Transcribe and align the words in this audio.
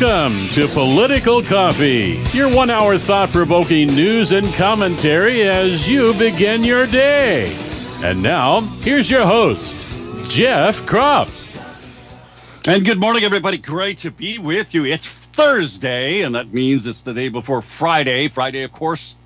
Welcome 0.00 0.48
to 0.50 0.68
Political 0.68 1.42
Coffee, 1.42 2.22
your 2.32 2.48
one 2.54 2.70
hour 2.70 2.98
thought 2.98 3.30
provoking 3.30 3.88
news 3.88 4.30
and 4.30 4.46
commentary 4.54 5.42
as 5.42 5.88
you 5.88 6.14
begin 6.14 6.62
your 6.62 6.86
day. 6.86 7.52
And 8.04 8.22
now, 8.22 8.60
here's 8.60 9.10
your 9.10 9.26
host, 9.26 9.76
Jeff 10.28 10.82
Kropf. 10.82 11.50
And 12.68 12.84
good 12.84 13.00
morning, 13.00 13.24
everybody. 13.24 13.58
Great 13.58 13.98
to 13.98 14.12
be 14.12 14.38
with 14.38 14.72
you. 14.72 14.84
It's 14.84 15.08
Thursday, 15.08 16.20
and 16.20 16.32
that 16.36 16.52
means 16.52 16.86
it's 16.86 17.00
the 17.00 17.14
day 17.14 17.28
before 17.28 17.60
Friday. 17.60 18.28
Friday, 18.28 18.62
of 18.62 18.70
course, 18.70 19.16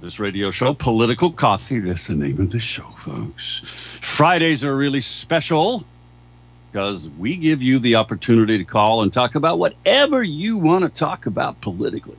this 0.00 0.20
radio 0.20 0.52
show, 0.52 0.72
Political 0.72 1.32
Coffee. 1.32 1.80
That's 1.80 2.06
the 2.06 2.14
name 2.14 2.38
of 2.40 2.52
the 2.52 2.60
show, 2.60 2.88
folks. 2.96 3.58
Fridays 4.02 4.62
are 4.62 4.76
really 4.76 5.00
special 5.00 5.84
because 6.70 7.08
we 7.18 7.36
give 7.36 7.62
you 7.62 7.78
the 7.78 7.96
opportunity 7.96 8.58
to 8.58 8.64
call 8.64 9.02
and 9.02 9.12
talk 9.12 9.34
about 9.34 9.58
whatever 9.58 10.22
you 10.22 10.56
want 10.56 10.84
to 10.84 10.90
talk 10.90 11.26
about 11.26 11.60
politically. 11.60 12.16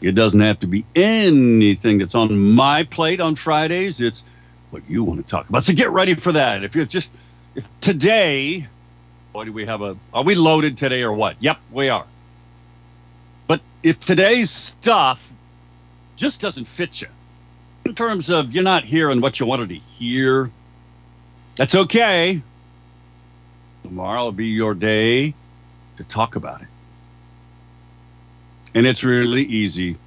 It 0.00 0.12
doesn't 0.12 0.40
have 0.40 0.60
to 0.60 0.66
be 0.66 0.84
anything 0.96 1.98
that's 1.98 2.14
on 2.14 2.36
my 2.36 2.84
plate 2.84 3.20
on 3.20 3.36
Fridays. 3.36 4.00
It's 4.00 4.24
what 4.70 4.82
you 4.88 5.04
want 5.04 5.24
to 5.24 5.30
talk 5.30 5.48
about. 5.48 5.64
So 5.64 5.74
get 5.74 5.90
ready 5.90 6.14
for 6.14 6.32
that. 6.32 6.64
If 6.64 6.74
you're 6.74 6.86
just 6.86 7.12
if 7.54 7.64
today, 7.80 8.66
what 9.32 9.44
do 9.44 9.52
we 9.52 9.66
have 9.66 9.82
a 9.82 9.96
are 10.14 10.24
we 10.24 10.34
loaded 10.34 10.76
today 10.78 11.02
or 11.02 11.12
what? 11.12 11.36
Yep, 11.40 11.58
we 11.70 11.88
are. 11.88 12.06
But 13.46 13.60
if 13.82 14.00
today's 14.00 14.50
stuff 14.50 15.30
just 16.16 16.40
doesn't 16.40 16.64
fit 16.64 17.02
you 17.02 17.08
in 17.84 17.94
terms 17.94 18.30
of 18.30 18.52
you're 18.52 18.64
not 18.64 18.84
hearing 18.84 19.20
what 19.20 19.38
you 19.38 19.46
wanted 19.46 19.68
to 19.68 19.76
hear, 19.76 20.50
that's 21.56 21.74
okay 21.74 22.42
Tomorrow 23.82 24.24
will 24.24 24.32
be 24.32 24.46
your 24.46 24.74
day 24.74 25.34
to 25.96 26.04
talk 26.04 26.36
about 26.36 26.62
it. 26.62 26.68
And 28.74 28.86
it's 28.86 29.04
really 29.04 29.42
easy. 29.42 29.98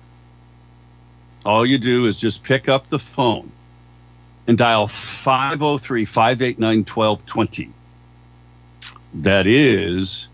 All 1.46 1.64
you 1.66 1.78
do 1.78 2.08
is 2.08 2.18
just 2.18 2.44
pick 2.44 2.68
up 2.68 2.90
the 2.90 2.98
phone 2.98 3.52
and 4.48 4.58
dial 4.58 4.88
503 4.88 6.06
589 6.06 6.86
1220. 6.86 7.72
That 9.22 9.46
is 9.48 10.28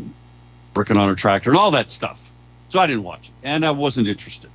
working 0.75 0.97
on 0.97 1.09
a 1.09 1.15
tractor, 1.15 1.49
and 1.49 1.59
all 1.59 1.71
that 1.71 1.91
stuff. 1.91 2.30
So 2.71 2.79
I 2.79 2.87
didn't 2.87 3.03
watch 3.03 3.27
it, 3.27 3.33
and 3.43 3.65
I 3.65 3.71
wasn't 3.71 4.07
interested. 4.07 4.49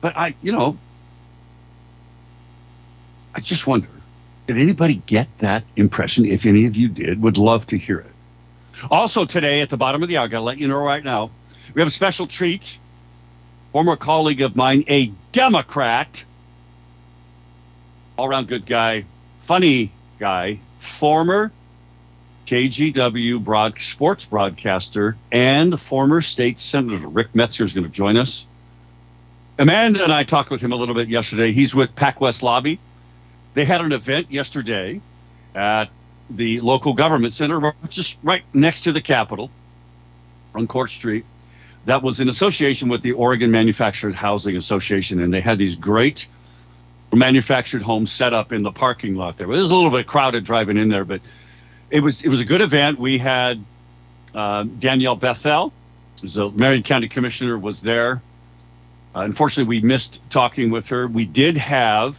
But 0.00 0.16
I, 0.16 0.36
you 0.40 0.52
know, 0.52 0.78
I 3.34 3.40
just 3.40 3.66
wonder 3.66 3.88
did 4.46 4.58
anybody 4.58 5.02
get 5.06 5.26
that 5.38 5.64
impression? 5.74 6.24
If 6.24 6.46
any 6.46 6.66
of 6.66 6.76
you 6.76 6.86
did, 6.88 7.20
would 7.20 7.36
love 7.36 7.66
to 7.68 7.78
hear 7.78 7.98
it. 7.98 8.12
Also, 8.92 9.24
today 9.24 9.60
at 9.60 9.70
the 9.70 9.76
bottom 9.76 10.04
of 10.04 10.08
the 10.08 10.18
hour, 10.18 10.24
I 10.24 10.28
got 10.28 10.38
to 10.38 10.44
let 10.44 10.58
you 10.58 10.68
know 10.68 10.80
right 10.80 11.02
now, 11.02 11.32
we 11.74 11.80
have 11.80 11.88
a 11.88 11.92
special 11.92 12.28
treat. 12.28 12.78
Former 13.72 13.96
colleague 13.96 14.42
of 14.42 14.54
mine, 14.54 14.84
a 14.86 15.12
Democrat, 15.32 16.22
all 18.16 18.28
around 18.28 18.46
good 18.46 18.66
guy, 18.66 19.04
funny 19.40 19.90
guy, 20.20 20.60
former 20.78 21.50
KGW 22.46 23.42
broad, 23.42 23.78
sports 23.80 24.24
broadcaster 24.24 25.16
and 25.30 25.80
former 25.80 26.20
state 26.20 26.58
senator 26.58 27.06
Rick 27.06 27.32
Metsger 27.32 27.62
is 27.62 27.72
going 27.72 27.84
to 27.84 27.90
join 27.90 28.16
us. 28.16 28.46
Amanda 29.58 30.02
and 30.02 30.12
I 30.12 30.24
talked 30.24 30.50
with 30.50 30.60
him 30.60 30.72
a 30.72 30.76
little 30.76 30.94
bit 30.94 31.08
yesterday. 31.08 31.52
He's 31.52 31.74
with 31.74 31.94
PacWest 31.94 32.42
Lobby. 32.42 32.78
They 33.54 33.64
had 33.64 33.80
an 33.80 33.92
event 33.92 34.30
yesterday 34.30 35.00
at 35.54 35.88
the 36.30 36.60
local 36.60 36.94
government 36.94 37.34
center, 37.34 37.74
just 37.88 38.18
right 38.22 38.42
next 38.52 38.82
to 38.82 38.92
the 38.92 39.00
Capitol 39.00 39.50
on 40.54 40.66
Court 40.66 40.90
Street. 40.90 41.24
That 41.84 42.02
was 42.02 42.20
in 42.20 42.28
association 42.28 42.88
with 42.88 43.02
the 43.02 43.12
Oregon 43.12 43.50
Manufactured 43.50 44.14
Housing 44.14 44.56
Association, 44.56 45.20
and 45.20 45.32
they 45.32 45.40
had 45.40 45.58
these 45.58 45.74
great 45.74 46.28
manufactured 47.12 47.82
homes 47.82 48.10
set 48.10 48.32
up 48.32 48.52
in 48.52 48.62
the 48.62 48.72
parking 48.72 49.16
lot 49.16 49.36
there. 49.36 49.46
It 49.46 49.50
was 49.50 49.70
a 49.70 49.74
little 49.74 49.90
bit 49.90 50.06
crowded 50.06 50.44
driving 50.44 50.78
in 50.78 50.88
there, 50.88 51.04
but 51.04 51.20
it 51.92 52.02
was 52.02 52.24
it 52.24 52.28
was 52.30 52.40
a 52.40 52.44
good 52.44 52.62
event. 52.62 52.98
We 52.98 53.18
had 53.18 53.62
uh, 54.34 54.64
Danielle 54.64 55.14
Bethel, 55.14 55.72
who's 56.20 56.38
a 56.38 56.50
Marion 56.50 56.82
County 56.82 57.06
Commissioner, 57.06 57.58
was 57.58 57.82
there. 57.82 58.22
Uh, 59.14 59.20
unfortunately, 59.20 59.68
we 59.68 59.86
missed 59.86 60.28
talking 60.30 60.70
with 60.70 60.88
her. 60.88 61.06
We 61.06 61.26
did 61.26 61.58
have 61.58 62.18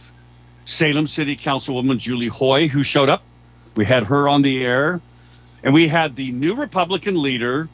Salem 0.64 1.08
City 1.08 1.36
Councilwoman 1.36 1.98
Julie 1.98 2.28
Hoy, 2.28 2.68
who 2.68 2.84
showed 2.84 3.08
up. 3.08 3.24
We 3.74 3.84
had 3.84 4.04
her 4.04 4.28
on 4.28 4.42
the 4.42 4.64
air, 4.64 5.00
and 5.64 5.74
we 5.74 5.88
had 5.88 6.14
the 6.14 6.30
new 6.30 6.54
Republican 6.54 7.20
leader 7.20 7.68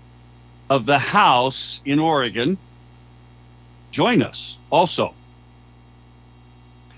of 0.70 0.86
the 0.86 0.98
House 0.98 1.82
in 1.84 1.98
Oregon 1.98 2.56
join 3.90 4.22
us 4.22 4.56
also. 4.70 5.12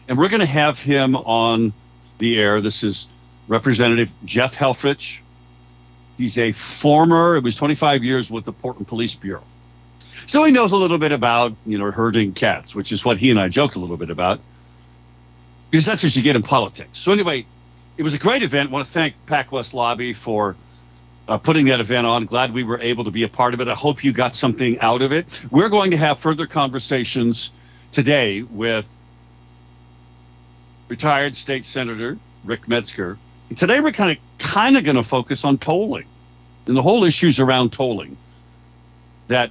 And 0.06 0.16
we're 0.16 0.28
going 0.28 0.40
to 0.40 0.46
have 0.46 0.80
him 0.80 1.16
on 1.16 1.72
the 2.18 2.38
air. 2.38 2.60
This 2.60 2.84
is 2.84 3.08
Representative 3.52 4.10
Jeff 4.24 4.56
Helfrich. 4.56 5.20
He's 6.16 6.38
a 6.38 6.52
former, 6.52 7.36
it 7.36 7.44
was 7.44 7.54
25 7.54 8.02
years 8.02 8.30
with 8.30 8.46
the 8.46 8.52
Portland 8.52 8.88
Police 8.88 9.14
Bureau. 9.14 9.44
So 10.24 10.42
he 10.44 10.52
knows 10.52 10.72
a 10.72 10.76
little 10.76 10.96
bit 10.96 11.12
about, 11.12 11.54
you 11.66 11.76
know, 11.76 11.90
herding 11.90 12.32
cats, 12.32 12.74
which 12.74 12.92
is 12.92 13.04
what 13.04 13.18
he 13.18 13.30
and 13.30 13.38
I 13.38 13.48
joked 13.48 13.76
a 13.76 13.78
little 13.78 13.98
bit 13.98 14.08
about. 14.08 14.40
Because 15.70 15.84
that's 15.84 16.02
what 16.02 16.16
you 16.16 16.22
get 16.22 16.34
in 16.34 16.42
politics. 16.42 16.98
So 16.98 17.12
anyway, 17.12 17.44
it 17.98 18.02
was 18.02 18.14
a 18.14 18.18
great 18.18 18.42
event. 18.42 18.70
I 18.70 18.72
want 18.72 18.86
to 18.86 18.92
thank 18.92 19.14
PacWest 19.26 19.74
Lobby 19.74 20.14
for 20.14 20.56
uh, 21.28 21.36
putting 21.36 21.66
that 21.66 21.80
event 21.80 22.06
on. 22.06 22.24
Glad 22.24 22.54
we 22.54 22.64
were 22.64 22.80
able 22.80 23.04
to 23.04 23.10
be 23.10 23.22
a 23.24 23.28
part 23.28 23.52
of 23.52 23.60
it. 23.60 23.68
I 23.68 23.74
hope 23.74 24.02
you 24.02 24.14
got 24.14 24.34
something 24.34 24.80
out 24.80 25.02
of 25.02 25.12
it. 25.12 25.26
We're 25.50 25.68
going 25.68 25.90
to 25.90 25.98
have 25.98 26.18
further 26.18 26.46
conversations 26.46 27.50
today 27.90 28.40
with 28.40 28.88
retired 30.88 31.36
state 31.36 31.66
senator 31.66 32.16
Rick 32.44 32.62
Metsger 32.62 33.18
Today 33.56 33.80
we're 33.80 33.92
kind 33.92 34.12
of 34.12 34.18
kind 34.38 34.76
of 34.76 34.84
going 34.84 34.96
to 34.96 35.02
focus 35.02 35.44
on 35.44 35.58
tolling, 35.58 36.06
and 36.66 36.76
the 36.76 36.82
whole 36.82 37.04
issues 37.04 37.40
around 37.40 37.72
tolling. 37.72 38.16
That 39.28 39.50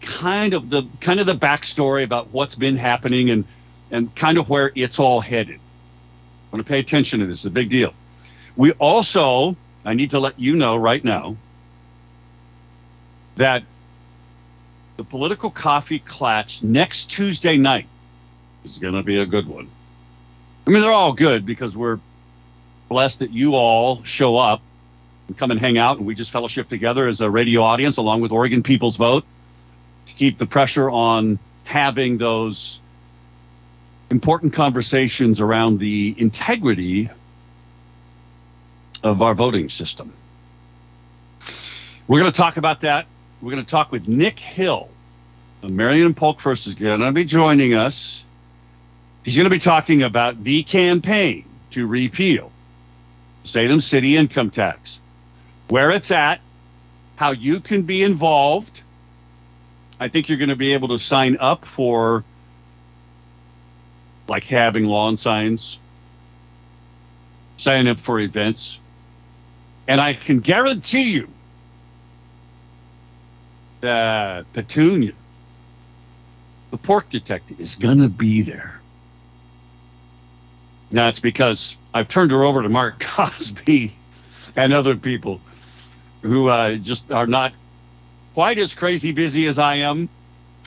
kind 0.00 0.54
of 0.54 0.70
the 0.70 0.86
kind 1.00 1.20
of 1.20 1.26
the 1.26 1.34
backstory 1.34 2.04
about 2.04 2.30
what's 2.30 2.54
been 2.54 2.76
happening 2.76 3.30
and 3.30 3.44
and 3.90 4.14
kind 4.14 4.38
of 4.38 4.48
where 4.48 4.72
it's 4.74 4.98
all 4.98 5.20
headed. 5.20 5.56
I 5.58 6.56
want 6.56 6.66
to 6.66 6.70
pay 6.70 6.78
attention 6.78 7.20
to 7.20 7.26
this. 7.26 7.38
It's 7.38 7.44
a 7.44 7.50
big 7.50 7.70
deal. 7.70 7.94
We 8.56 8.72
also, 8.72 9.56
I 9.84 9.94
need 9.94 10.10
to 10.10 10.20
let 10.20 10.38
you 10.38 10.56
know 10.56 10.76
right 10.76 11.02
now 11.04 11.36
that 13.36 13.62
the 14.96 15.04
political 15.04 15.50
coffee 15.50 15.98
clutch 15.98 16.62
next 16.62 17.10
Tuesday 17.10 17.56
night 17.56 17.86
is 18.64 18.78
going 18.78 18.94
to 18.94 19.02
be 19.02 19.18
a 19.18 19.26
good 19.26 19.46
one. 19.46 19.68
I 20.66 20.70
mean, 20.70 20.82
they're 20.82 20.92
all 20.92 21.12
good 21.12 21.46
because 21.46 21.76
we're 21.76 22.00
blessed 22.90 23.20
that 23.20 23.30
you 23.30 23.54
all 23.54 24.02
show 24.02 24.36
up 24.36 24.60
and 25.28 25.38
come 25.38 25.52
and 25.52 25.60
hang 25.60 25.78
out, 25.78 25.96
and 25.96 26.06
we 26.06 26.14
just 26.14 26.30
fellowship 26.30 26.68
together 26.68 27.08
as 27.08 27.22
a 27.22 27.30
radio 27.30 27.62
audience 27.62 27.96
along 27.96 28.20
with 28.20 28.32
Oregon 28.32 28.62
People's 28.62 28.96
Vote 28.96 29.24
to 30.06 30.12
keep 30.12 30.36
the 30.36 30.44
pressure 30.44 30.90
on 30.90 31.38
having 31.62 32.18
those 32.18 32.80
important 34.10 34.52
conversations 34.52 35.40
around 35.40 35.78
the 35.78 36.16
integrity 36.18 37.08
of 39.04 39.22
our 39.22 39.34
voting 39.34 39.70
system. 39.70 40.12
We're 42.08 42.18
going 42.18 42.32
to 42.32 42.36
talk 42.36 42.56
about 42.56 42.80
that. 42.80 43.06
We're 43.40 43.52
going 43.52 43.64
to 43.64 43.70
talk 43.70 43.92
with 43.92 44.08
Nick 44.08 44.40
Hill. 44.40 44.88
Marion 45.62 46.12
Polk 46.12 46.40
first 46.40 46.66
is 46.66 46.74
going 46.74 46.98
to 46.98 47.12
be 47.12 47.24
joining 47.24 47.74
us. 47.74 48.24
He's 49.22 49.36
going 49.36 49.44
to 49.44 49.50
be 49.50 49.60
talking 49.60 50.02
about 50.02 50.42
the 50.42 50.64
campaign 50.64 51.44
to 51.70 51.86
repeal 51.86 52.50
Salem 53.42 53.80
City 53.80 54.16
income 54.16 54.50
tax, 54.50 55.00
where 55.68 55.90
it's 55.90 56.10
at, 56.10 56.40
how 57.16 57.32
you 57.32 57.60
can 57.60 57.82
be 57.82 58.02
involved. 58.02 58.82
I 59.98 60.08
think 60.08 60.28
you're 60.28 60.38
going 60.38 60.50
to 60.50 60.56
be 60.56 60.72
able 60.72 60.88
to 60.88 60.98
sign 60.98 61.36
up 61.38 61.64
for 61.64 62.24
like 64.28 64.44
having 64.44 64.84
lawn 64.84 65.16
signs, 65.16 65.78
sign 67.56 67.88
up 67.88 67.98
for 67.98 68.20
events. 68.20 68.80
And 69.88 70.00
I 70.00 70.12
can 70.14 70.40
guarantee 70.40 71.10
you 71.12 71.28
that 73.80 74.50
Petunia, 74.52 75.12
the 76.70 76.78
pork 76.78 77.08
detective, 77.10 77.60
is 77.60 77.76
going 77.76 77.98
to 77.98 78.08
be 78.08 78.42
there. 78.42 78.80
Now, 80.92 81.08
it's 81.08 81.20
because 81.20 81.76
I've 81.92 82.08
turned 82.08 82.30
her 82.30 82.44
over 82.44 82.62
to 82.62 82.68
Mark 82.68 83.00
Cosby 83.00 83.92
and 84.56 84.72
other 84.72 84.96
people 84.96 85.40
who 86.22 86.48
uh, 86.48 86.76
just 86.76 87.10
are 87.10 87.26
not 87.26 87.52
quite 88.34 88.58
as 88.58 88.74
crazy 88.74 89.12
busy 89.12 89.46
as 89.46 89.58
I 89.58 89.76
am. 89.76 90.08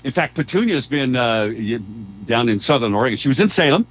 In 0.03 0.11
fact, 0.11 0.35
Petunia's 0.35 0.85
been 0.85 1.15
uh, 1.15 1.51
down 2.25 2.49
in 2.49 2.59
Southern 2.59 2.93
Oregon. 2.93 3.17
She 3.17 3.29
was 3.29 3.39
in 3.39 3.49
Salem. 3.49 3.87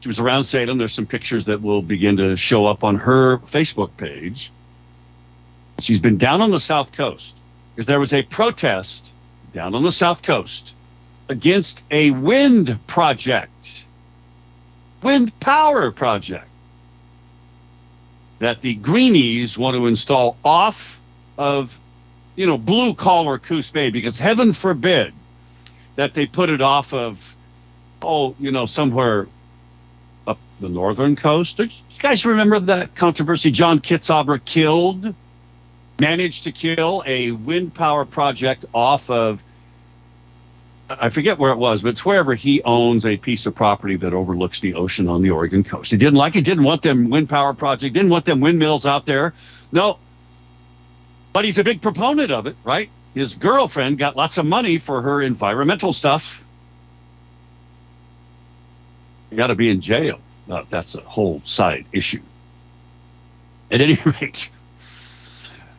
She 0.00 0.08
was 0.08 0.20
around 0.20 0.44
Salem. 0.44 0.76
There's 0.76 0.92
some 0.92 1.06
pictures 1.06 1.46
that 1.46 1.62
will 1.62 1.80
begin 1.80 2.18
to 2.18 2.36
show 2.36 2.66
up 2.66 2.84
on 2.84 2.96
her 2.96 3.38
Facebook 3.38 3.96
page. 3.96 4.52
She's 5.80 5.98
been 5.98 6.18
down 6.18 6.42
on 6.42 6.50
the 6.50 6.60
South 6.60 6.92
Coast 6.92 7.34
because 7.74 7.86
there 7.86 8.00
was 8.00 8.12
a 8.12 8.22
protest 8.22 9.12
down 9.52 9.74
on 9.74 9.82
the 9.82 9.92
South 9.92 10.22
Coast 10.22 10.74
against 11.30 11.84
a 11.90 12.10
wind 12.10 12.78
project, 12.86 13.84
wind 15.02 15.38
power 15.40 15.90
project 15.90 16.48
that 18.38 18.60
the 18.62 18.74
Greenies 18.74 19.56
want 19.56 19.76
to 19.76 19.86
install 19.86 20.36
off 20.44 21.00
of, 21.38 21.78
you 22.36 22.46
know, 22.46 22.58
blue 22.58 22.94
collar 22.94 23.38
Coos 23.38 23.70
Bay 23.70 23.90
because 23.90 24.18
heaven 24.18 24.52
forbid 24.52 25.12
that 25.96 26.14
they 26.14 26.26
put 26.26 26.50
it 26.50 26.60
off 26.60 26.92
of, 26.92 27.36
oh, 28.02 28.34
you 28.38 28.50
know, 28.50 28.66
somewhere 28.66 29.28
up 30.26 30.38
the 30.60 30.68
northern 30.68 31.16
coast. 31.16 31.58
You 31.58 31.68
guys 31.98 32.26
remember 32.26 32.58
that 32.60 32.94
controversy? 32.94 33.50
John 33.50 33.78
Kitzhaber 33.80 34.44
killed, 34.44 35.14
managed 36.00 36.44
to 36.44 36.52
kill 36.52 37.02
a 37.06 37.30
wind 37.30 37.74
power 37.74 38.04
project 38.04 38.64
off 38.74 39.08
of, 39.10 39.42
I 40.90 41.08
forget 41.08 41.38
where 41.38 41.50
it 41.50 41.56
was, 41.56 41.82
but 41.82 41.90
it's 41.90 42.04
wherever 42.04 42.34
he 42.34 42.62
owns 42.62 43.06
a 43.06 43.16
piece 43.16 43.46
of 43.46 43.54
property 43.54 43.96
that 43.96 44.12
overlooks 44.12 44.60
the 44.60 44.74
ocean 44.74 45.08
on 45.08 45.22
the 45.22 45.30
Oregon 45.30 45.64
coast. 45.64 45.90
He 45.90 45.96
didn't 45.96 46.16
like 46.16 46.36
it, 46.36 46.44
didn't 46.44 46.64
want 46.64 46.82
them 46.82 47.08
wind 47.08 47.28
power 47.28 47.54
project, 47.54 47.94
didn't 47.94 48.10
want 48.10 48.26
them 48.26 48.40
windmills 48.40 48.84
out 48.84 49.06
there. 49.06 49.34
No, 49.72 49.98
but 51.32 51.44
he's 51.44 51.58
a 51.58 51.64
big 51.64 51.80
proponent 51.80 52.30
of 52.30 52.46
it, 52.46 52.56
right? 52.64 52.90
His 53.14 53.34
girlfriend 53.34 53.98
got 53.98 54.16
lots 54.16 54.38
of 54.38 54.46
money 54.46 54.78
for 54.78 55.00
her 55.02 55.22
environmental 55.22 55.92
stuff. 55.92 56.44
You 59.30 59.36
got 59.36 59.48
to 59.48 59.54
be 59.54 59.70
in 59.70 59.80
jail. 59.80 60.20
That's 60.70 60.94
a 60.94 61.00
whole 61.00 61.40
side 61.44 61.86
issue. 61.92 62.22
At 63.70 63.80
any 63.80 63.98
rate, 64.20 64.50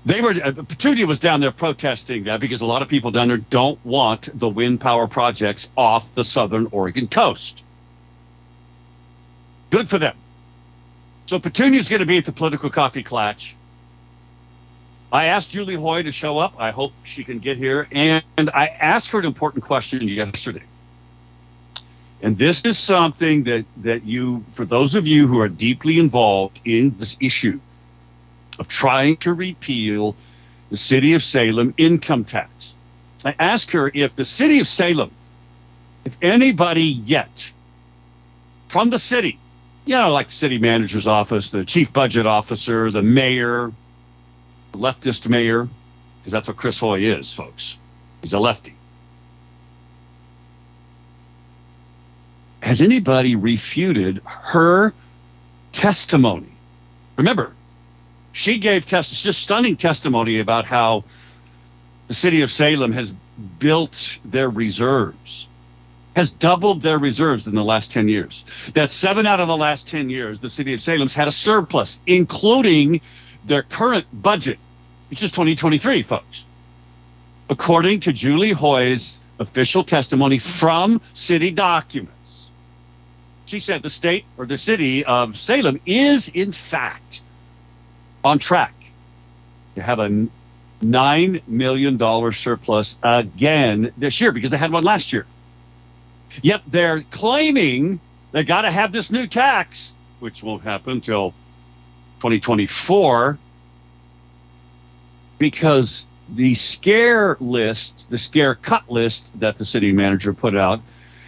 they 0.05 0.21
were 0.21 0.35
uh, 0.43 0.51
Petunia 0.51 1.07
was 1.07 1.19
down 1.19 1.39
there 1.39 1.51
protesting 1.51 2.25
that 2.25 2.39
because 2.39 2.61
a 2.61 2.65
lot 2.65 2.81
of 2.81 2.89
people 2.89 3.11
down 3.11 3.27
there 3.27 3.37
don't 3.37 3.83
want 3.85 4.29
the 4.37 4.49
wind 4.49 4.79
power 4.81 5.07
projects 5.07 5.69
off 5.75 6.13
the 6.15 6.23
southern 6.23 6.67
Oregon 6.71 7.07
coast. 7.07 7.63
Good 9.71 9.89
for 9.89 9.97
them. 9.97 10.15
So 11.25 11.39
Petunia's 11.39 11.89
going 11.89 12.01
to 12.01 12.05
be 12.05 12.17
at 12.17 12.25
the 12.25 12.31
political 12.31 12.69
coffee 12.69 13.03
clutch 13.03 13.55
I 15.15 15.25
asked 15.27 15.51
Julie 15.51 15.75
Hoy 15.75 16.03
to 16.03 16.11
show 16.11 16.37
up. 16.37 16.55
I 16.57 16.71
hope 16.71 16.91
she 17.03 17.23
can 17.23 17.39
get 17.39 17.57
here. 17.57 17.87
And 17.93 18.23
I 18.37 18.67
asked 18.67 19.11
her 19.11 19.19
an 19.19 19.25
important 19.25 19.63
question 19.63 20.05
yesterday. 20.07 20.63
And 22.21 22.37
this 22.37 22.65
is 22.65 22.77
something 22.77 23.45
that, 23.45 23.65
that 23.77 24.03
you, 24.03 24.43
for 24.51 24.65
those 24.65 24.93
of 24.93 25.07
you 25.07 25.27
who 25.27 25.39
are 25.39 25.47
deeply 25.47 25.99
involved 25.99 26.59
in 26.65 26.97
this 26.97 27.17
issue 27.21 27.61
of 28.59 28.67
trying 28.67 29.17
to 29.17 29.33
repeal 29.33 30.15
the 30.69 30.77
city 30.77 31.13
of 31.13 31.23
Salem 31.23 31.73
income 31.77 32.23
tax, 32.23 32.73
I 33.25 33.35
asked 33.39 33.71
her 33.71 33.91
if 33.93 34.15
the 34.15 34.25
city 34.25 34.59
of 34.59 34.67
Salem, 34.67 35.11
if 36.05 36.15
anybody 36.21 36.83
yet 36.83 37.51
from 38.67 38.91
the 38.91 38.99
city, 38.99 39.39
you 39.85 39.97
know, 39.97 40.11
like 40.11 40.27
the 40.27 40.33
city 40.33 40.59
manager's 40.59 41.07
office, 41.07 41.49
the 41.49 41.65
chief 41.65 41.91
budget 41.91 42.25
officer, 42.27 42.91
the 42.91 43.01
mayor, 43.01 43.71
leftist 44.73 45.27
mayor, 45.27 45.67
because 46.19 46.31
that's 46.31 46.47
what 46.47 46.57
Chris 46.57 46.79
Hoy 46.79 46.99
is, 47.01 47.33
folks. 47.33 47.77
He's 48.21 48.33
a 48.33 48.39
lefty. 48.39 48.75
Has 52.61 52.81
anybody 52.81 53.35
refuted 53.35 54.21
her 54.25 54.93
testimony? 55.71 56.51
Remember, 57.15 57.53
she 58.35 58.59
gave 58.59 58.85
test 58.85 59.23
just 59.23 59.41
stunning 59.41 59.77
testimony 59.77 60.39
about 60.39 60.65
how 60.65 61.05
the 62.09 62.13
city 62.13 62.41
of 62.41 62.51
Salem 62.51 62.91
has 62.91 63.15
built 63.59 64.19
their 64.25 64.49
reserves, 64.49 65.47
has 66.17 66.31
doubled 66.31 66.81
their 66.81 66.99
reserves 66.99 67.47
in 67.47 67.55
the 67.55 67.63
last 67.63 67.91
10 67.93 68.09
years. 68.09 68.43
That 68.73 68.91
seven 68.91 69.25
out 69.25 69.39
of 69.39 69.47
the 69.47 69.55
last 69.55 69.87
10 69.87 70.09
years, 70.09 70.39
the 70.39 70.49
city 70.49 70.73
of 70.73 70.81
Salem's 70.81 71.13
had 71.13 71.29
a 71.29 71.31
surplus, 71.31 71.99
including 72.07 72.99
their 73.45 73.63
current 73.63 74.05
budget 74.11 74.59
which 75.09 75.23
is 75.23 75.31
2023, 75.31 76.01
folks. 76.01 76.43
According 77.49 78.01
to 78.01 78.11
Julie 78.11 78.51
Hoy's 78.51 79.19
official 79.39 79.83
testimony 79.83 80.39
from 80.39 80.99
city 81.13 81.51
documents, 81.51 82.49
she 83.45 83.59
said 83.59 83.81
the 83.83 83.89
state 83.89 84.25
or 84.37 84.45
the 84.45 84.57
city 84.57 85.05
of 85.05 85.37
Salem 85.37 85.79
is, 85.85 86.27
in 86.29 86.51
fact, 86.51 87.21
on 88.25 88.39
track 88.39 88.73
to 89.75 89.81
have 89.81 89.99
a 89.99 90.27
$9 90.81 91.47
million 91.47 92.33
surplus 92.33 92.99
again 93.03 93.93
this 93.97 94.19
year 94.19 94.31
because 94.31 94.49
they 94.49 94.57
had 94.57 94.71
one 94.71 94.83
last 94.83 95.13
year. 95.13 95.25
Yet 96.41 96.61
they're 96.67 97.01
claiming 97.11 97.99
they 98.31 98.43
got 98.43 98.63
to 98.63 98.71
have 98.71 98.91
this 98.91 99.11
new 99.11 99.27
tax, 99.27 99.93
which 100.19 100.43
won't 100.43 100.63
happen 100.63 100.93
until 100.93 101.31
2024 102.19 103.37
because 105.37 106.07
the 106.29 106.53
scare 106.55 107.37
list, 107.39 108.09
the 108.09 108.17
scare 108.17 108.55
cut 108.55 108.89
list 108.89 109.39
that 109.39 109.57
the 109.57 109.65
city 109.65 109.91
manager 109.91 110.33
put 110.33 110.55
out, 110.55 110.81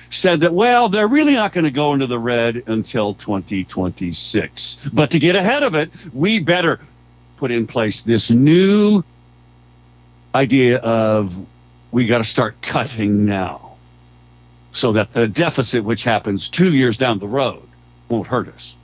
said 0.10 0.42
that, 0.42 0.54
well, 0.54 0.90
they're 0.90 1.08
really 1.08 1.34
not 1.34 1.54
going 1.54 1.66
to 1.66 1.72
go 1.72 1.94
into 1.94 2.08
the 2.08 2.20
red 2.20 2.64
until 2.68 3.14
2026. 3.16 4.90
But 4.94 5.12
to 5.12 5.20
get 5.20 5.36
ahead 5.36 5.64
of 5.64 5.76
it, 5.76 5.92
we 6.14 6.40
better 6.40 6.80
put 7.38 7.52
in 7.52 7.68
place 7.68 8.02
this 8.02 8.32
new 8.32 9.04
idea 10.34 10.78
of 10.80 11.36
we 11.92 12.06
got 12.06 12.20
to 12.20 12.24
start 12.24 12.62
cutting 12.62 13.26
now 13.26 13.76
so 14.72 14.92
that 14.92 15.14
the 15.14 15.28
deficit, 15.28 15.84
which 15.84 16.04
happens 16.04 16.50
two 16.50 16.74
years 16.74 16.98
down 16.98 17.20
the 17.20 17.28
road, 17.28 17.68
won't 18.10 18.28
hurt 18.28 18.48
us. 18.50 18.76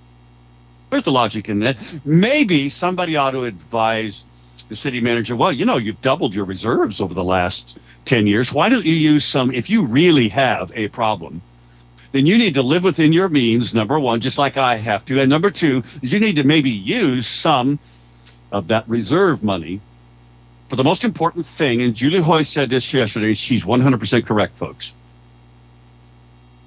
There's 0.90 1.04
the 1.04 1.12
logic 1.12 1.50
in 1.50 1.60
that. 1.60 1.78
Maybe 2.06 2.70
somebody 2.70 3.16
ought 3.16 3.32
to 3.32 3.46
advise 3.46 4.26
the 4.70 4.76
city 4.76 5.02
manager, 5.02 5.36
well, 5.36 5.52
you 5.52 5.66
know, 5.66 5.78
you've 5.78 6.02
doubled 6.02 6.34
your 6.34 6.46
reserves 6.46 7.02
over 7.02 7.14
the 7.14 7.24
last 7.24 7.78
10 8.06 8.28
years. 8.28 8.54
Why 8.54 8.70
don't 8.70 8.86
you 8.86 8.94
use 8.94 9.26
some, 9.26 9.52
if 9.52 9.70
you 9.70 9.86
really 9.86 10.30
have 10.30 10.72
a 10.76 10.88
problem, 10.90 11.42
then 12.12 12.26
you 12.26 12.38
need 12.38 12.54
to 12.54 12.62
live 12.62 12.84
within 12.84 13.12
your 13.12 13.30
means, 13.30 13.74
number 13.74 14.00
one, 14.00 14.22
just 14.22 14.38
like 14.38 14.58
I 14.58 14.76
have 14.78 15.04
to. 15.06 15.20
And 15.20 15.30
number 15.30 15.50
two 15.50 15.84
is 16.02 16.14
you 16.14 16.20
need 16.20 16.36
to 16.36 16.44
maybe 16.44 16.70
use 16.70 17.26
some 17.26 17.80
of 18.52 18.68
that 18.68 18.88
reserve 18.88 19.44
money 19.44 19.82
for 20.70 20.76
the 20.76 20.84
most 20.84 21.04
important 21.04 21.46
thing. 21.46 21.82
And 21.82 21.96
Julie 21.96 22.22
Hoy 22.22 22.44
said 22.44 22.70
this 22.70 22.94
yesterday. 22.94 23.34
She's 23.34 23.64
100% 23.64 24.26
correct, 24.26 24.58
folks. 24.58 24.94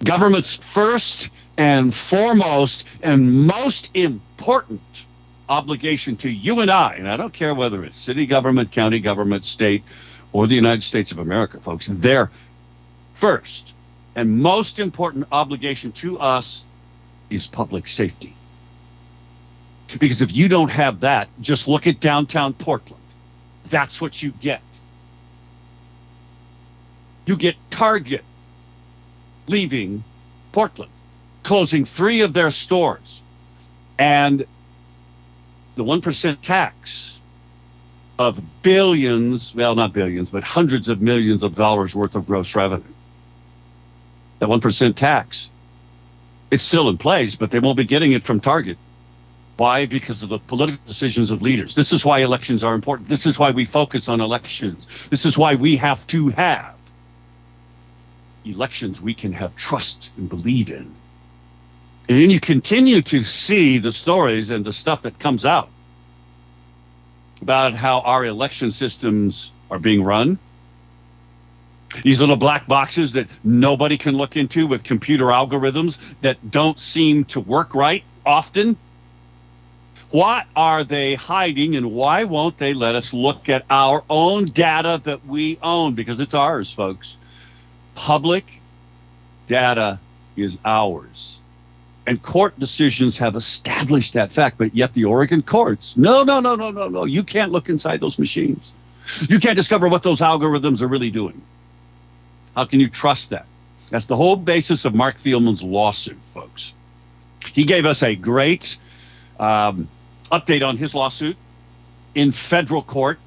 Government's 0.05 0.57
first 0.75 1.31
and 1.57 1.95
foremost 1.95 2.87
and 3.03 3.47
most 3.47 3.91
important 3.95 5.06
obligation 5.49 6.17
to 6.17 6.31
you 6.31 6.61
and 6.61 6.71
I, 6.71 6.95
and 6.95 7.09
I 7.09 7.17
don't 7.17 7.33
care 7.33 7.55
whether 7.55 7.85
it's 7.85 7.99
city 7.99 8.27
government, 8.27 8.73
county 8.73 9.01
government, 9.01 9.45
state, 9.45 9.83
or 10.33 10.47
the 10.47 10.55
United 10.55 10.83
States 10.83 11.13
of 11.13 11.19
America, 11.19 11.61
folks. 11.61 11.87
Their 11.87 12.31
first 13.15 13.75
and 14.15 14.39
most 14.39 14.79
important 14.79 15.27
obligation 15.33 15.93
to 15.93 16.19
us 16.19 16.65
is 17.31 17.47
public 17.47 17.89
safety. 17.89 18.35
Because 20.01 20.21
if 20.21 20.35
you 20.35 20.49
don't 20.49 20.71
have 20.71 21.01
that, 21.01 21.29
just 21.41 21.69
look 21.69 21.87
at 21.87 22.01
downtown 22.01 22.53
Portland. 22.55 23.03
That's 23.65 24.01
what 24.01 24.23
you 24.23 24.33
get. 24.33 24.63
You 27.27 27.37
get 27.37 27.57
Target 27.71 28.25
leaving 29.47 30.03
Portland, 30.53 30.91
closing 31.43 31.85
three 31.85 32.21
of 32.21 32.33
their 32.33 32.51
stores, 32.51 33.21
and 33.99 34.45
the 35.77 35.85
1% 35.85 36.41
tax 36.41 37.21
of 38.19 38.41
billions, 38.63 39.55
well, 39.55 39.75
not 39.75 39.93
billions, 39.93 40.31
but 40.31 40.43
hundreds 40.43 40.89
of 40.89 41.01
millions 41.03 41.43
of 41.43 41.55
dollars 41.55 41.95
worth 41.95 42.15
of 42.15 42.27
gross 42.27 42.55
revenue. 42.55 42.83
That 44.39 44.49
1% 44.49 44.97
tax. 44.97 45.51
It's 46.51 46.63
still 46.63 46.89
in 46.89 46.99
place, 46.99 47.35
but 47.37 47.51
they 47.51 47.59
won't 47.59 47.77
be 47.77 47.85
getting 47.85 48.13
it 48.13 48.23
from 48.23 48.41
Target. 48.41 48.79
Why? 49.59 49.87
Because 49.87 50.23
of 50.23 50.29
the 50.29 50.39
political 50.39 50.81
decisions 50.87 51.31
of 51.31 51.43
leaders. 51.43 51.75
This 51.75 51.93
is 51.93 52.05
why 52.05 52.21
elections 52.21 52.63
are 52.63 52.75
important. 52.75 53.09
This 53.09 53.27
is 53.27 53.39
why 53.39 53.51
we 53.51 53.65
focus 53.65 54.09
on 54.09 54.21
elections. 54.21 55.09
This 55.09 55.25
is 55.25 55.39
why 55.39 55.55
we 55.55 55.77
have 55.77 56.07
to 56.09 56.29
have 56.31 56.75
elections 58.45 59.01
we 59.01 59.15
can 59.15 59.33
have 59.33 59.55
trust 59.57 60.11
and 60.17 60.29
believe 60.29 60.71
in. 60.71 60.95
And 62.09 62.21
then 62.21 62.31
you 62.31 62.39
continue 62.39 63.03
to 63.03 63.23
see 63.23 63.79
the 63.79 63.91
stories 63.91 64.51
and 64.51 64.65
the 64.65 64.73
stuff 64.73 65.03
that 65.03 65.19
comes 65.19 65.45
out 65.45 65.69
about 67.43 67.75
how 67.75 68.01
our 68.01 68.25
election 68.25 68.71
systems 68.71 69.51
are 69.71 69.79
being 69.79 70.03
run. 70.05 70.39
These 72.03 72.21
little 72.21 72.37
black 72.37 72.67
boxes 72.67 73.13
that 73.15 73.29
nobody 73.43 73.99
can 73.99 74.17
look 74.17 74.37
into 74.37 74.67
with 74.67 74.85
computer 74.85 75.27
algorithms 75.27 75.99
that 76.21 76.51
don't 76.51 76.79
seem 76.79 77.25
to 77.27 77.41
work 77.41 77.75
right 77.75 78.05
often. 78.25 78.77
What 80.11 80.47
are 80.55 80.85
they 80.85 81.15
hiding 81.15 81.75
and 81.75 81.93
why 81.93 82.25
won't 82.25 82.59
they 82.59 82.75
let 82.75 82.95
us 82.95 83.13
look 83.13 83.49
at 83.49 83.65
our 83.69 84.05
own 84.09 84.47
data 84.47 85.01
that 85.05 85.27
we 85.27 85.59
own? 85.63 85.95
Because 85.95 86.21
it's 86.21 86.35
ours, 86.35 86.73
folks. 86.73 87.17
Public 87.95 88.61
data 89.47 89.99
is 90.37 90.61
ours. 90.65 91.41
And 92.07 92.23
court 92.23 92.59
decisions 92.61 93.19
have 93.19 93.35
established 93.35 94.13
that 94.15 94.33
fact, 94.33 94.59
but 94.59 94.75
yet 94.75 94.93
the 94.95 95.05
Oregon 95.05 95.43
courts, 95.43 95.97
no, 95.97 96.23
no, 96.23 96.39
no, 96.39 96.55
no, 96.55 96.71
no, 96.71 96.89
no. 96.89 97.05
You 97.05 97.25
can't 97.25 97.51
look 97.51 97.69
inside 97.69 98.01
those 98.01 98.19
machines. 98.19 98.73
You 99.29 99.41
can't 99.41 99.57
discover 99.57 99.89
what 99.89 100.03
those 100.03 100.21
algorithms 100.21 100.83
are 100.83 100.89
really 100.89 101.11
doing. 101.11 101.41
How 102.55 102.65
can 102.65 102.81
you 102.81 102.89
trust 102.89 103.31
that? 103.31 103.47
That's 103.91 104.07
the 104.07 104.17
whole 104.17 104.37
basis 104.37 104.85
of 104.85 104.95
Marc 104.95 105.17
Thielman's 105.17 105.63
lawsuit, 105.63 106.19
folks. 106.35 106.75
He 107.53 107.65
gave 107.65 107.87
us 107.87 108.03
a 108.03 108.17
great 108.17 108.77
um, 109.39 109.89
update 110.33 110.67
on 110.67 110.77
his 110.77 110.95
lawsuit 110.95 111.37
in 112.15 112.33
federal 112.33 112.83
court 112.83 113.19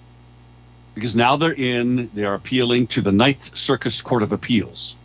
because 0.96 1.16
now 1.16 1.36
they're 1.38 1.54
in, 1.54 2.10
they 2.14 2.26
are 2.26 2.34
appealing 2.34 2.88
to 2.88 3.02
the 3.02 3.12
Ninth 3.12 3.56
Circuit 3.56 4.02
Court 4.04 4.24
of 4.24 4.34
Appeals, 4.34 4.96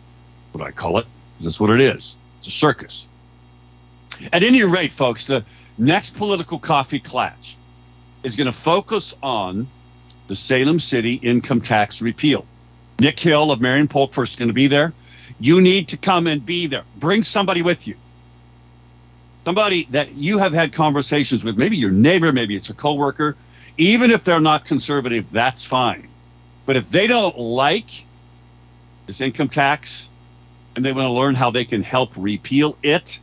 what 0.51 0.65
I 0.65 0.71
call 0.71 0.97
it. 0.97 1.05
That's 1.39 1.59
what 1.59 1.69
it 1.69 1.79
is. 1.79 2.15
It's 2.39 2.47
a 2.47 2.51
circus. 2.51 3.07
At 4.31 4.43
any 4.43 4.63
rate, 4.63 4.91
folks, 4.91 5.25
the 5.25 5.43
next 5.77 6.15
political 6.15 6.59
coffee 6.59 6.99
clash 6.99 7.55
is 8.23 8.35
going 8.35 8.45
to 8.45 8.51
focus 8.51 9.15
on 9.21 9.67
the 10.27 10.35
Salem 10.35 10.79
City 10.79 11.15
income 11.15 11.61
tax 11.61 12.01
repeal. 12.01 12.45
Nick 12.99 13.19
Hill 13.19 13.51
of 13.51 13.61
Marion 13.61 13.87
Polk 13.87 14.13
First 14.13 14.33
is 14.33 14.39
going 14.39 14.47
to 14.47 14.53
be 14.53 14.67
there. 14.67 14.93
You 15.39 15.61
need 15.61 15.89
to 15.89 15.97
come 15.97 16.27
and 16.27 16.45
be 16.45 16.67
there. 16.67 16.83
Bring 16.97 17.23
somebody 17.23 17.61
with 17.61 17.87
you. 17.87 17.95
Somebody 19.43 19.87
that 19.91 20.13
you 20.13 20.39
have 20.39 20.53
had 20.53 20.73
conversations 20.73 21.43
with, 21.43 21.57
maybe 21.57 21.77
your 21.77 21.91
neighbor, 21.91 22.31
maybe 22.31 22.55
it's 22.55 22.69
a 22.69 22.73
coworker. 22.73 23.35
Even 23.77 24.09
if 24.09 24.23
they're 24.23 24.39
not 24.39 24.65
conservative, 24.65 25.25
that's 25.31 25.63
fine. 25.63 26.07
But 26.65 26.77
if 26.77 26.89
they 26.89 27.05
don't 27.07 27.37
like 27.37 27.89
this 29.05 29.21
income 29.21 29.49
tax 29.49 30.09
and 30.75 30.83
they 30.83 30.91
want 30.91 31.05
to 31.05 31.11
learn 31.11 31.35
how 31.35 31.51
they 31.51 31.65
can 31.65 31.83
help 31.83 32.11
repeal 32.15 32.77
it, 32.81 33.19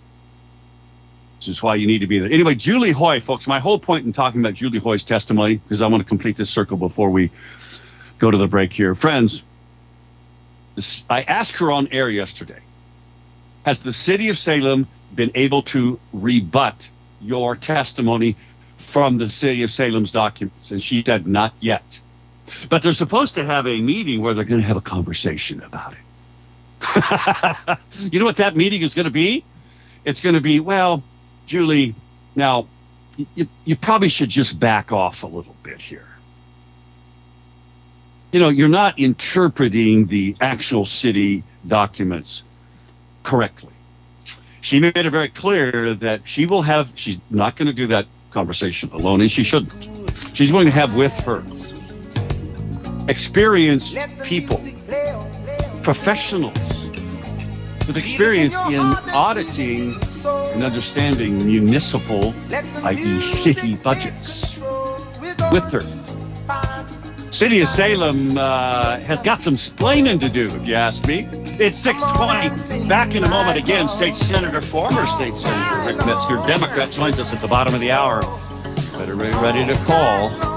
this 1.47 1.57
is 1.57 1.63
why 1.63 1.75
you 1.75 1.89
need 1.89 1.99
to 1.99 2.07
be 2.07 2.21
there. 2.21 2.31
Anyway, 2.31 2.55
Julie 2.55 2.93
Hoy, 2.93 3.21
folks, 3.21 3.49
my 3.49 3.59
whole 3.59 3.79
point 3.79 4.07
in 4.07 4.13
talking 4.13 4.41
about 4.41 4.55
Julie 4.55 4.79
Hoy's 4.79 5.03
testimony, 5.03 5.57
because 5.57 5.83
I 5.83 5.89
want 5.89 6.01
to 6.01 6.09
complete 6.09 6.37
this 6.37 6.51
circle 6.51 6.77
before 6.77 7.11
we 7.11 7.33
go 8.19 8.31
to 8.31 8.39
the 8.39 8.47
break 8.47 8.73
here. 8.73 8.95
Friends, 8.95 9.43
I 11.11 11.23
asked 11.23 11.59
her 11.59 11.73
on 11.73 11.89
air 11.91 12.09
yesterday 12.09 12.61
Has 13.65 13.81
the 13.81 13.93
city 13.93 14.29
of 14.29 14.39
Salem 14.39 14.87
been 15.15 15.33
able 15.35 15.63
to 15.63 15.99
rebut 16.13 16.89
your 17.21 17.57
testimony 17.57 18.37
from 18.79 19.19
the 19.19 19.29
city 19.29 19.65
of 19.65 19.73
Salem's 19.73 20.13
documents? 20.13 20.71
And 20.71 20.81
she 20.81 21.03
said, 21.03 21.27
Not 21.27 21.55
yet. 21.59 21.99
But 22.71 22.85
they're 22.85 22.93
supposed 22.93 23.35
to 23.35 23.45
have 23.45 23.67
a 23.67 23.81
meeting 23.81 24.21
where 24.23 24.33
they're 24.33 24.45
going 24.45 24.61
to 24.61 24.67
have 24.67 24.77
a 24.77 24.81
conversation 24.81 25.61
about 25.63 25.95
it. 25.95 25.99
you 28.13 28.21
know 28.21 28.27
what 28.27 28.37
that 28.37 28.57
meeting 28.57 28.83
is 28.83 28.95
going 28.95 29.07
to 29.07 29.11
be? 29.11 29.45
It's 30.05 30.21
going 30.21 30.35
to 30.35 30.41
be, 30.41 30.61
well, 30.61 31.03
Julie, 31.47 31.95
now 32.35 32.67
you, 33.35 33.47
you 33.65 33.77
probably 33.77 34.09
should 34.09 34.31
just 34.31 34.59
back 34.59 34.93
off 34.93 35.23
a 35.23 35.27
little 35.27 35.57
bit 35.63 35.81
here. 35.81 36.07
You 38.33 38.41
know, 38.41 38.49
you're 38.49 38.69
not 38.69 38.99
interpreting 38.99 40.07
the 40.07 40.37
actual 40.41 40.87
city 40.87 41.45
documents 41.67 42.45
correctly. 43.23 43.73
She 44.63 44.81
made 44.81 44.97
it 44.97 45.11
very 45.11 45.29
clear 45.29 45.93
that 45.95 46.23
she 46.25 46.47
will 46.47 46.63
have, 46.63 46.93
she's 46.95 47.21
not 47.31 47.57
going 47.57 47.67
to 47.67 47.73
do 47.73 47.87
that 47.89 48.07
conversation 48.31 48.91
alone, 48.93 49.21
and 49.21 49.31
she 49.31 49.43
shouldn't. 49.43 49.73
She's 50.35 50.51
going 50.51 50.65
to 50.65 50.71
have 50.71 50.95
with 50.95 51.13
her 51.25 51.45
experienced 53.09 53.99
people, 54.23 54.61
professionals 55.83 56.72
with 57.87 57.97
experience 57.97 58.55
in 58.69 58.81
auditing 59.13 59.95
and 60.27 60.63
understanding 60.63 61.45
municipal, 61.45 62.35
i.e., 62.85 62.97
city 62.97 63.77
budgets, 63.77 64.61
with 65.51 65.71
her. 65.73 65.81
City 67.33 67.63
of 67.63 67.69
Salem 67.69 68.37
uh, 68.37 68.99
has 69.01 69.23
got 69.23 69.41
some 69.41 69.55
splaining 69.55 70.21
to 70.21 70.29
do, 70.29 70.49
if 70.49 70.69
you 70.69 70.75
ask 70.75 71.07
me. 71.07 71.27
It's 71.59 71.79
620. 71.79 72.89
Back 72.89 73.15
in 73.15 73.25
a 73.25 73.29
moment 73.29 73.59
again, 73.59 73.89
State 73.89 74.15
Senator, 74.15 74.61
former 74.61 75.07
State 75.07 75.35
Senator 75.35 75.87
Rick 75.87 75.97
Metsger, 76.05 76.47
Democrat, 76.47 76.91
joins 76.91 77.19
us 77.19 77.33
at 77.33 77.41
the 77.41 77.49
bottom 77.49 77.75
of 77.75 77.81
the 77.81 77.91
hour. 77.91 78.21
Better 78.99 79.17
be 79.17 79.31
ready 79.41 79.67
to 79.67 79.75
call. 79.85 80.52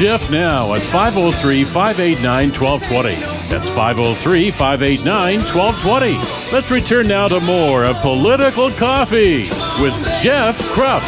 Jeff 0.00 0.30
now 0.30 0.72
at 0.72 0.80
503 0.80 1.62
589 1.62 2.58
1220. 2.58 3.20
That's 3.50 3.68
503 3.68 4.50
589 4.50 5.40
1220. 5.40 6.54
Let's 6.56 6.70
return 6.70 7.06
now 7.06 7.28
to 7.28 7.38
more 7.40 7.84
of 7.84 7.96
Political 7.96 8.70
Coffee 8.70 9.40
with 9.78 9.92
Jeff 10.22 10.58
Kropf. 10.72 11.02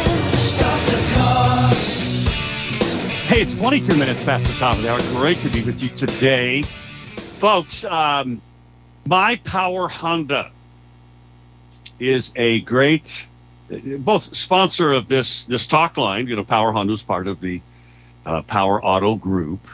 Hey, 3.25 3.41
it's 3.41 3.55
22 3.55 3.97
minutes 3.97 4.23
past 4.23 4.45
the 4.45 4.53
top 4.59 4.75
of 4.75 4.83
the 4.83 4.91
hour. 4.91 4.99
Great 5.19 5.37
to 5.37 5.49
be 5.49 5.63
with 5.63 5.81
you 5.81 5.89
today. 5.89 6.61
Folks, 6.61 7.85
um, 7.85 8.43
My 9.07 9.37
Power 9.37 9.87
Honda 9.87 10.51
is 11.97 12.31
a 12.35 12.59
great, 12.59 13.25
both 13.71 14.35
sponsor 14.37 14.93
of 14.93 15.07
this 15.07 15.45
this 15.45 15.65
talk 15.65 15.97
line. 15.97 16.27
You 16.27 16.35
know, 16.35 16.43
Power 16.43 16.71
Honda 16.71 16.93
is 16.93 17.01
part 17.01 17.25
of 17.25 17.41
the 17.41 17.59
uh, 18.25 18.41
Power 18.43 18.83
Auto 18.83 19.15
Group 19.15 19.67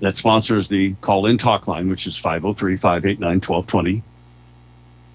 that 0.00 0.16
sponsors 0.16 0.68
the 0.68 0.94
call 1.00 1.26
in 1.26 1.38
talk 1.38 1.68
line, 1.68 1.88
which 1.88 2.06
is 2.06 2.16
503 2.16 2.76
589 2.76 3.36
1220. 3.36 4.02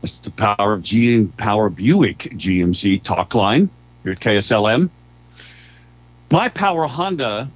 It's 0.03 0.13
the 0.13 0.31
Power 0.31 0.73
of 0.73 0.83
G 0.83 1.25
Power 1.37 1.69
Buick 1.69 2.19
GMC 2.19 3.01
talk 3.03 3.33
line 3.33 3.69
here 4.03 4.13
at 4.13 4.19
KSLM. 4.19 4.89
My 6.31 6.49
Power 6.49 6.85
Honda 6.85 7.49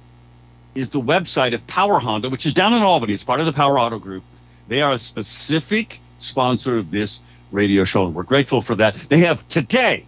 is 0.74 0.90
the 0.90 1.00
website 1.00 1.54
of 1.54 1.64
Power 1.66 1.98
Honda, 1.98 2.28
which 2.28 2.46
is 2.46 2.54
down 2.54 2.72
in 2.72 2.82
Albany. 2.82 3.12
It's 3.12 3.24
part 3.24 3.40
of 3.40 3.46
the 3.46 3.52
Power 3.52 3.78
Auto 3.78 3.98
Group. 3.98 4.24
They 4.68 4.82
are 4.82 4.92
a 4.92 4.98
specific 4.98 6.00
sponsor 6.18 6.78
of 6.78 6.90
this 6.90 7.20
radio 7.52 7.84
show, 7.84 8.06
and 8.06 8.14
we're 8.14 8.22
grateful 8.22 8.62
for 8.62 8.74
that. 8.76 8.94
They 8.94 9.18
have 9.18 9.46
today 9.48 10.04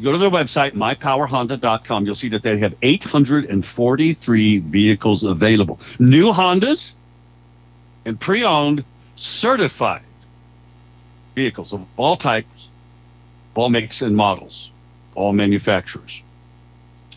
You 0.00 0.06
go 0.06 0.12
to 0.12 0.18
their 0.18 0.30
website, 0.30 0.72
mypowerhonda.com. 0.72 2.06
You'll 2.06 2.14
see 2.14 2.30
that 2.30 2.42
they 2.42 2.56
have 2.56 2.74
843 2.80 4.58
vehicles 4.60 5.24
available. 5.24 5.78
New 5.98 6.32
Hondas 6.32 6.94
and 8.06 8.18
pre 8.18 8.42
owned 8.42 8.82
certified 9.16 10.00
vehicles 11.34 11.74
of 11.74 11.84
all 11.98 12.16
types, 12.16 12.70
all 13.54 13.68
makes 13.68 14.00
and 14.00 14.16
models, 14.16 14.72
all 15.14 15.34
manufacturers. 15.34 16.22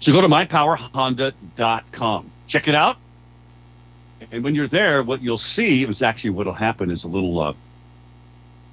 So 0.01 0.11
go 0.11 0.19
to 0.19 0.27
mypowerhonda.com. 0.27 2.31
Check 2.47 2.67
it 2.67 2.75
out. 2.75 2.97
And 4.29 4.43
when 4.43 4.55
you're 4.55 4.67
there, 4.67 5.03
what 5.03 5.21
you'll 5.21 5.37
see 5.37 5.85
is 5.85 6.01
actually 6.01 6.31
what 6.31 6.47
will 6.47 6.53
happen 6.53 6.91
is 6.91 7.05
a 7.05 7.07
little 7.07 7.39
uh, 7.39 7.53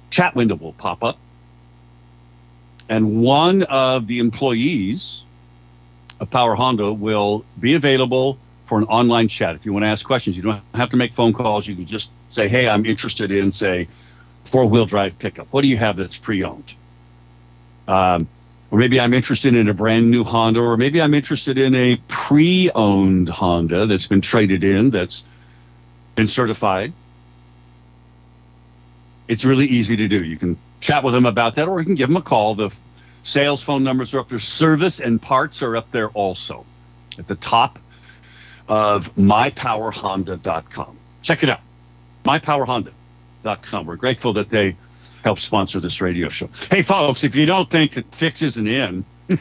chat 0.09 0.35
window 0.35 0.55
will 0.55 0.73
pop 0.73 1.01
up. 1.01 1.17
And 2.89 3.21
one 3.21 3.63
of 3.63 4.07
the 4.07 4.19
employees 4.19 5.23
of 6.19 6.29
Power 6.29 6.55
Honda 6.55 6.91
will 6.91 7.45
be 7.59 7.73
available 7.73 8.37
for 8.65 8.77
an 8.77 8.85
online 8.85 9.27
chat. 9.27 9.55
If 9.55 9.65
you 9.65 9.73
want 9.73 9.83
to 9.83 9.87
ask 9.87 10.05
questions, 10.05 10.35
you 10.35 10.43
don't 10.43 10.61
have 10.73 10.91
to 10.91 10.97
make 10.97 11.13
phone 11.13 11.33
calls. 11.33 11.67
You 11.67 11.75
can 11.75 11.85
just 11.85 12.09
say, 12.29 12.47
hey, 12.47 12.69
I'm 12.69 12.85
interested 12.85 13.31
in, 13.31 13.51
say, 13.51 13.87
four 14.43 14.65
wheel 14.65 14.85
drive 14.85 15.17
pickup. 15.19 15.47
What 15.51 15.61
do 15.61 15.67
you 15.67 15.77
have 15.77 15.97
that's 15.97 16.17
pre 16.17 16.43
owned? 16.43 16.73
Um, 17.87 18.27
or 18.69 18.79
maybe 18.79 18.99
I'm 18.99 19.13
interested 19.13 19.53
in 19.53 19.67
a 19.67 19.73
brand 19.73 20.09
new 20.09 20.23
Honda, 20.23 20.61
or 20.61 20.77
maybe 20.77 21.01
I'm 21.01 21.13
interested 21.13 21.57
in 21.57 21.75
a 21.75 21.97
pre 22.07 22.71
owned 22.73 23.27
Honda 23.27 23.85
that's 23.85 24.07
been 24.07 24.21
traded 24.21 24.63
in, 24.63 24.91
that's 24.91 25.23
been 26.15 26.27
certified. 26.27 26.93
It's 29.27 29.43
really 29.43 29.65
easy 29.65 29.97
to 29.97 30.07
do. 30.07 30.23
You 30.23 30.37
can 30.37 30.57
chat 30.81 31.03
with 31.03 31.13
them 31.13 31.25
about 31.25 31.55
that, 31.55 31.67
or 31.67 31.79
you 31.79 31.85
can 31.85 31.95
give 31.95 32.09
them 32.09 32.17
a 32.17 32.21
call. 32.21 32.55
The 32.55 32.75
sales 33.23 33.61
phone 33.63 33.83
numbers 33.83 34.13
are 34.13 34.19
up 34.19 34.29
there. 34.29 34.39
Service 34.39 34.99
and 34.99 35.21
parts 35.21 35.61
are 35.61 35.77
up 35.77 35.89
there 35.91 36.09
also 36.09 36.65
at 37.17 37.27
the 37.27 37.35
top 37.35 37.79
of 38.67 39.13
mypowerhonda.com. 39.15 40.97
Check 41.21 41.43
it 41.43 41.49
out. 41.49 41.61
mypowerhonda.com. 42.25 43.85
We're 43.85 43.95
grateful 43.95 44.33
that 44.33 44.49
they 44.49 44.75
help 45.23 45.39
sponsor 45.39 45.79
this 45.79 46.01
radio 46.01 46.29
show. 46.29 46.49
Hey, 46.69 46.81
folks, 46.81 47.23
if 47.23 47.35
you 47.35 47.45
don't 47.45 47.69
think 47.69 47.93
that 47.93 48.13
Fix 48.13 48.41
isn't 48.41 48.67
in, 48.67 49.05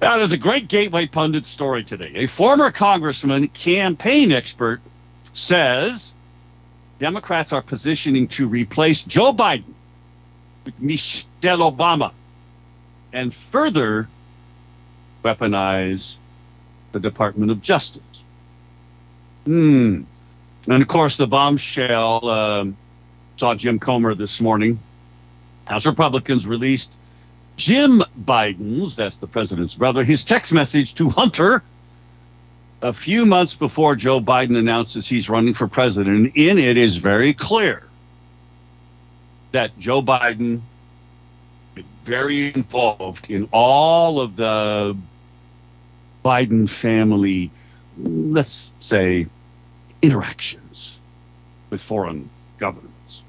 Now, 0.00 0.18
there's 0.18 0.32
a 0.32 0.38
great 0.38 0.68
Gateway 0.68 1.06
Pundit 1.06 1.46
story 1.46 1.84
today. 1.84 2.12
A 2.14 2.26
former 2.26 2.70
congressman, 2.70 3.48
campaign 3.48 4.32
expert, 4.32 4.80
says 5.32 6.12
Democrats 6.98 7.52
are 7.52 7.62
positioning 7.62 8.28
to 8.28 8.48
replace 8.48 9.02
Joe 9.02 9.32
Biden 9.32 9.74
with 10.64 10.78
Michelle 10.80 11.70
Obama 11.70 12.12
and 13.12 13.32
further 13.34 14.08
weaponize 15.24 16.16
the 16.92 17.00
Department 17.00 17.50
of 17.50 17.60
Justice. 17.60 18.02
Hmm. 19.44 20.02
And 20.66 20.82
of 20.82 20.88
course, 20.88 21.16
the 21.16 21.26
bombshell 21.26 22.28
um, 22.28 22.76
saw 23.36 23.54
Jim 23.54 23.78
Comer 23.78 24.14
this 24.14 24.40
morning. 24.40 24.78
House 25.66 25.86
Republicans 25.86 26.46
released 26.46 26.94
Jim 27.56 28.02
Biden's, 28.24 28.96
that's 28.96 29.18
the 29.18 29.26
president's 29.26 29.74
brother, 29.74 30.04
his 30.04 30.24
text 30.24 30.52
message 30.52 30.94
to 30.94 31.10
Hunter 31.10 31.62
a 32.84 32.92
few 32.92 33.24
months 33.24 33.54
before 33.54 33.96
Joe 33.96 34.20
Biden 34.20 34.58
announces 34.58 35.08
he's 35.08 35.30
running 35.30 35.54
for 35.54 35.66
president. 35.66 36.16
And 36.16 36.36
In 36.36 36.58
it 36.58 36.76
is 36.76 36.98
very 36.98 37.32
clear 37.32 37.82
that 39.52 39.76
Joe 39.78 40.02
Biden 40.02 40.60
very 42.00 42.52
involved 42.54 43.30
in 43.30 43.48
all 43.52 44.20
of 44.20 44.36
the 44.36 44.94
Biden 46.22 46.68
family, 46.68 47.50
let's 47.96 48.72
say, 48.80 49.26
interactions 50.02 50.98
with 51.70 51.80
foreign 51.80 52.28
governments. 52.58 53.22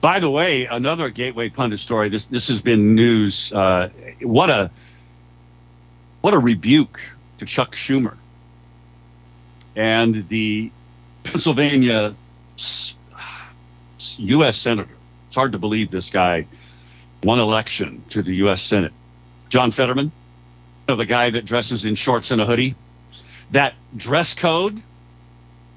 By 0.00 0.18
the 0.18 0.30
way, 0.30 0.66
another 0.66 1.10
Gateway 1.10 1.48
Pundit 1.48 1.78
story. 1.78 2.08
This 2.08 2.24
this 2.26 2.48
has 2.48 2.60
been 2.60 2.96
news. 2.96 3.52
Uh, 3.52 3.88
what 4.20 4.50
a 4.50 4.70
what 6.22 6.34
a 6.34 6.38
rebuke 6.38 7.00
to 7.38 7.46
Chuck 7.46 7.76
Schumer 7.76 8.16
and 9.78 10.28
the 10.28 10.72
Pennsylvania 11.22 12.14
U.S. 14.18 14.56
senator. 14.56 14.90
It's 15.28 15.36
hard 15.36 15.52
to 15.52 15.58
believe 15.58 15.92
this 15.92 16.10
guy 16.10 16.46
won 17.22 17.38
election 17.38 18.02
to 18.10 18.20
the 18.22 18.34
U.S. 18.36 18.60
Senate. 18.60 18.92
John 19.48 19.70
Fetterman, 19.70 20.06
you 20.06 20.12
know, 20.88 20.96
the 20.96 21.06
guy 21.06 21.30
that 21.30 21.44
dresses 21.44 21.84
in 21.84 21.94
shorts 21.94 22.32
and 22.32 22.40
a 22.40 22.44
hoodie. 22.44 22.74
That 23.52 23.74
dress 23.96 24.34
code 24.34 24.82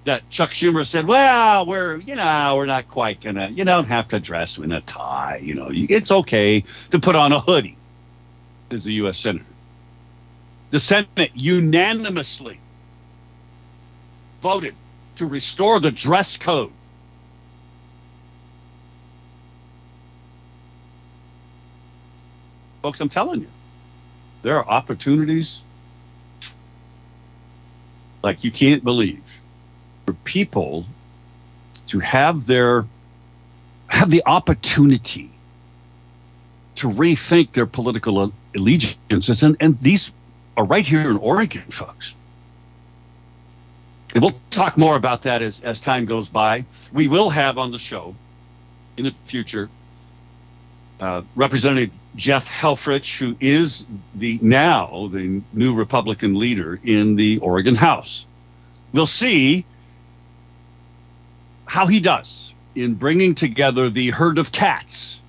that 0.06 0.28
Chuck 0.32 0.50
Schumer 0.50 0.86
said, 0.86 1.06
well, 1.06 1.68
we're, 1.68 1.98
you 1.98 2.16
know, 2.16 2.56
we're 2.58 2.66
not 2.66 2.90
quite 2.90 3.22
going 3.22 3.36
to, 3.36 3.52
you 3.52 3.64
don't 3.64 3.86
have 3.86 4.08
to 4.10 4.20
dress 4.20 4.58
in 4.58 4.72
a 4.72 4.82
tie. 4.82 5.40
You 5.44 5.54
know, 5.54 5.70
it's 5.72 6.12
okay 6.12 6.62
to 6.90 7.00
put 7.00 7.16
on 7.16 7.32
a 7.32 7.40
hoodie 7.40 7.78
as 8.72 8.88
a 8.88 8.92
U.S. 8.94 9.20
Senator. 9.20 9.46
The 10.72 10.80
Senate 10.80 11.32
unanimously 11.36 12.60
voted 14.42 14.76
to 15.18 15.26
restore 15.26 15.80
the 15.80 15.92
dress 15.92 16.38
code. 16.38 16.72
Folks, 22.82 23.00
I'm 23.00 23.10
telling 23.10 23.42
you, 23.42 23.48
there 24.42 24.58
are 24.58 24.68
opportunities 24.68 25.62
like 28.24 28.44
you 28.44 28.52
can't 28.52 28.84
believe 28.84 29.22
for 30.06 30.14
people 30.14 30.86
to 31.88 32.00
have 32.00 32.48
their 32.48 32.86
have 33.88 34.10
the 34.10 34.24
opportunity 34.26 35.30
to 36.76 36.90
rethink 36.90 37.52
their 37.52 37.66
political 37.66 38.32
allegiances 38.56 39.44
and, 39.44 39.58
and 39.60 39.80
these 39.82 40.14
are 40.58 40.66
right 40.66 40.86
here 40.86 41.10
in 41.10 41.18
Oregon, 41.18 41.62
folks. 41.64 42.16
And 44.14 44.22
we'll 44.22 44.40
talk 44.50 44.78
more 44.78 44.96
about 44.96 45.24
that 45.24 45.42
as, 45.42 45.62
as 45.62 45.80
time 45.80 46.06
goes 46.06 46.28
by. 46.28 46.66
We 46.92 47.08
will 47.08 47.30
have 47.30 47.58
on 47.58 47.72
the 47.72 47.80
show 47.80 48.16
in 48.98 49.06
the 49.06 49.12
future 49.26 49.70
uh, 51.00 51.22
Representative 51.36 51.92
Jeff 52.16 52.48
Helfrich, 52.48 53.18
who 53.18 53.36
is 53.40 53.86
the 54.16 54.38
now 54.42 55.10
the 55.12 55.42
new 55.54 55.76
Republican 55.76 56.38
leader 56.38 56.80
in 56.84 57.16
the 57.16 57.40
Oregon 57.40 57.76
House. 57.76 58.26
We'll 58.94 59.08
see 59.08 59.66
how 61.66 61.88
he 61.88 62.02
does 62.02 62.54
in 62.76 62.96
bringing 62.96 63.34
together 63.34 63.90
the 63.90 64.10
herd 64.10 64.38
of 64.38 64.52
cats, 64.52 65.22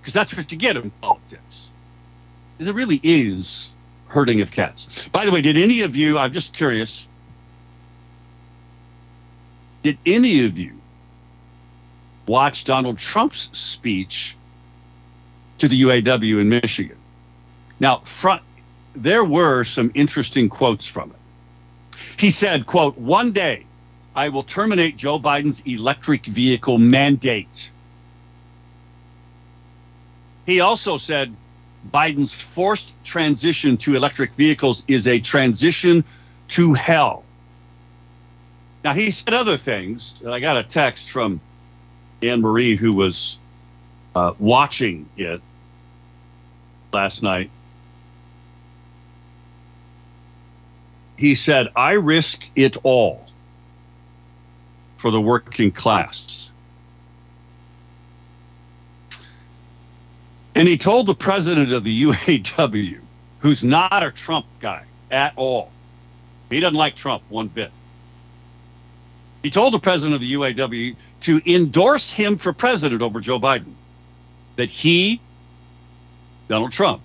because 0.00 0.12
that's 0.12 0.36
what 0.36 0.52
you 0.52 0.58
get 0.58 0.76
in 0.76 0.90
politics. 1.00 1.70
It 2.58 2.72
really 2.74 3.00
is 3.02 3.72
herding 4.08 4.42
of 4.42 4.52
cats. 4.52 5.08
By 5.08 5.24
the 5.24 5.32
way, 5.32 5.40
did 5.40 5.56
any 5.56 5.80
of 5.80 5.96
you? 5.96 6.18
I'm 6.18 6.32
just 6.32 6.54
curious. 6.54 7.08
Did 9.82 9.98
any 10.06 10.44
of 10.44 10.58
you 10.58 10.78
watch 12.26 12.64
Donald 12.64 12.98
Trump's 12.98 13.50
speech 13.52 14.36
to 15.58 15.68
the 15.68 15.82
UAW 15.82 16.40
in 16.40 16.48
Michigan? 16.48 16.96
Now, 17.80 17.98
front, 17.98 18.42
there 18.94 19.24
were 19.24 19.64
some 19.64 19.90
interesting 19.94 20.48
quotes 20.48 20.86
from 20.86 21.10
it. 21.10 21.98
He 22.16 22.30
said, 22.30 22.66
quote, 22.66 22.96
one 22.96 23.32
day 23.32 23.66
I 24.14 24.28
will 24.28 24.42
terminate 24.42 24.96
Joe 24.96 25.18
Biden's 25.18 25.62
electric 25.66 26.26
vehicle 26.26 26.78
mandate. 26.78 27.70
He 30.46 30.60
also 30.60 30.98
said 30.98 31.34
Biden's 31.90 32.34
forced 32.34 32.92
transition 33.04 33.76
to 33.78 33.96
electric 33.96 34.34
vehicles 34.34 34.84
is 34.86 35.08
a 35.08 35.18
transition 35.18 36.04
to 36.48 36.74
hell. 36.74 37.24
Now, 38.84 38.94
he 38.94 39.10
said 39.10 39.34
other 39.34 39.56
things. 39.56 40.20
I 40.26 40.40
got 40.40 40.56
a 40.56 40.64
text 40.64 41.10
from 41.10 41.40
Anne 42.22 42.40
Marie, 42.40 42.76
who 42.76 42.92
was 42.92 43.38
uh, 44.14 44.34
watching 44.38 45.08
it 45.16 45.40
last 46.92 47.22
night. 47.22 47.50
He 51.16 51.34
said, 51.34 51.68
I 51.76 51.92
risk 51.92 52.50
it 52.56 52.76
all 52.82 53.26
for 54.96 55.10
the 55.10 55.20
working 55.20 55.70
class. 55.70 56.50
And 60.54 60.68
he 60.68 60.76
told 60.76 61.06
the 61.06 61.14
president 61.14 61.72
of 61.72 61.84
the 61.84 62.02
UAW, 62.02 62.98
who's 63.38 63.64
not 63.64 64.02
a 64.02 64.10
Trump 64.10 64.46
guy 64.60 64.84
at 65.10 65.32
all, 65.36 65.70
he 66.50 66.60
doesn't 66.60 66.76
like 66.76 66.96
Trump 66.96 67.22
one 67.28 67.48
bit. 67.48 67.70
He 69.42 69.50
told 69.50 69.74
the 69.74 69.78
president 69.78 70.14
of 70.14 70.20
the 70.20 70.34
UAW 70.34 70.96
to 71.22 71.52
endorse 71.52 72.12
him 72.12 72.38
for 72.38 72.52
president 72.52 73.02
over 73.02 73.20
Joe 73.20 73.40
Biden, 73.40 73.74
that 74.56 74.70
he, 74.70 75.20
Donald 76.48 76.72
Trump 76.72 77.02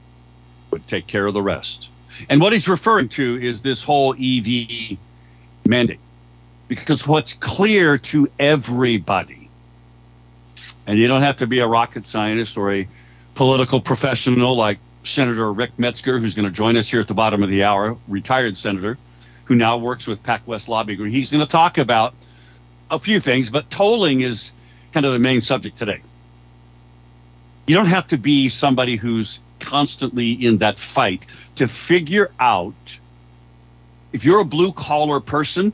would 0.71 0.87
take 0.87 1.07
care 1.07 1.25
of 1.25 1.33
the 1.33 1.41
rest. 1.41 1.89
And 2.29 2.41
what 2.41 2.53
he's 2.53 2.67
referring 2.67 3.09
to 3.09 3.41
is 3.41 3.61
this 3.61 3.81
whole 3.81 4.13
EV 4.13 4.97
mandate. 5.65 5.99
Because 6.67 7.07
what's 7.07 7.33
clear 7.33 7.97
to 7.97 8.29
everybody, 8.39 9.49
and 10.85 10.99
you 10.99 11.07
don't 11.07 11.21
have 11.21 11.37
to 11.37 11.47
be 11.47 11.59
a 11.59 11.67
rocket 11.67 12.05
scientist 12.05 12.57
or 12.57 12.73
a 12.73 12.87
political 13.35 13.79
professional 13.79 14.55
like 14.55 14.79
Senator 15.03 15.53
Rick 15.53 15.77
Metsger, 15.77 16.19
who's 16.19 16.35
going 16.35 16.45
to 16.45 16.51
join 16.51 16.75
us 16.75 16.89
here 16.89 16.99
at 16.99 17.07
the 17.07 17.13
bottom 17.13 17.41
of 17.41 17.49
the 17.49 17.63
hour, 17.63 17.97
retired 18.07 18.57
senator, 18.57 18.97
who 19.45 19.55
now 19.55 19.77
works 19.77 20.07
with 20.07 20.21
PacWest 20.23 20.67
Lobby 20.67 20.95
Group. 20.95 21.11
He's 21.11 21.31
going 21.31 21.45
to 21.45 21.49
talk 21.49 21.77
about 21.77 22.13
a 22.89 22.99
few 22.99 23.19
things, 23.19 23.49
but 23.49 23.69
tolling 23.69 24.21
is 24.21 24.53
kind 24.93 25.05
of 25.05 25.13
the 25.13 25.19
main 25.19 25.41
subject 25.41 25.77
today. 25.77 26.01
You 27.67 27.75
don't 27.75 27.87
have 27.87 28.07
to 28.07 28.17
be 28.17 28.49
somebody 28.49 28.95
who's 28.95 29.41
constantly 29.59 30.31
in 30.31 30.59
that 30.59 30.79
fight 30.79 31.25
to 31.55 31.67
figure 31.67 32.31
out 32.39 32.99
if 34.13 34.23
you're 34.23 34.41
a 34.41 34.45
blue 34.45 34.71
collar 34.71 35.19
person, 35.19 35.73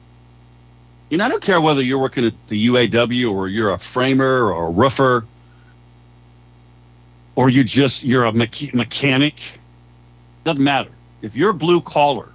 and 1.12 1.22
I 1.22 1.30
don't 1.30 1.44
care 1.44 1.62
whether 1.62 1.82
you're 1.84 2.00
working 2.00 2.26
at 2.26 2.34
the 2.48 2.68
UAW 2.68 3.32
or 3.32 3.48
you're 3.48 3.72
a 3.72 3.78
framer 3.78 4.52
or 4.52 4.68
a 4.68 4.70
roofer 4.72 5.26
or 7.36 7.50
you 7.50 7.64
just 7.64 8.04
you're 8.04 8.26
a 8.26 8.32
mecha- 8.32 8.74
mechanic 8.74 9.36
doesn't 10.44 10.64
matter 10.64 10.90
if 11.22 11.36
you're 11.36 11.54
blue 11.54 11.82
collar 11.82 12.30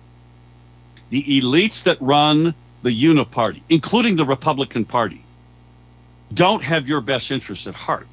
the 1.11 1.23
elites 1.25 1.83
that 1.85 2.01
run 2.01 2.55
the 2.83 2.91
uniparty 2.91 3.63
including 3.69 4.17
the 4.17 4.25
republican 4.25 4.85
party 4.85 5.23
don't 6.35 6.63
have 6.63 6.87
your 6.87 7.01
best 7.01 7.31
interests 7.31 7.67
at 7.67 7.75
heart. 7.75 8.07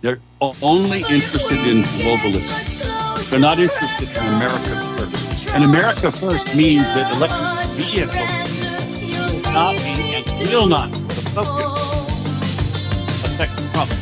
They're 0.00 0.20
only 0.40 1.00
interested 1.00 1.58
in 1.58 1.82
globalism. 1.82 3.30
They're 3.30 3.40
not 3.40 3.58
interested 3.58 4.08
in 4.08 4.26
america 4.34 4.96
first. 4.96 5.48
And 5.48 5.64
america 5.64 6.10
first 6.10 6.56
means 6.56 6.92
that 6.94 7.12
electric 7.14 7.70
vehicles 7.76 8.16
will 9.44 9.52
not 9.52 9.76
be 9.76 10.14
and 10.14 10.48
will 10.50 10.66
not 10.66 10.90
be 10.90 10.98
the 10.98 11.30
focus 11.34 13.24
of 13.24 13.36
tech 13.36 13.50
problem 13.72 13.98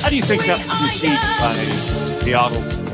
how 0.00 0.08
do 0.08 0.16
you 0.16 0.22
think 0.22 0.46
that 0.46 0.58
was 0.66 0.82
received 0.88 1.20
by 1.38 1.54
the 2.24 2.34
auto? 2.34 2.88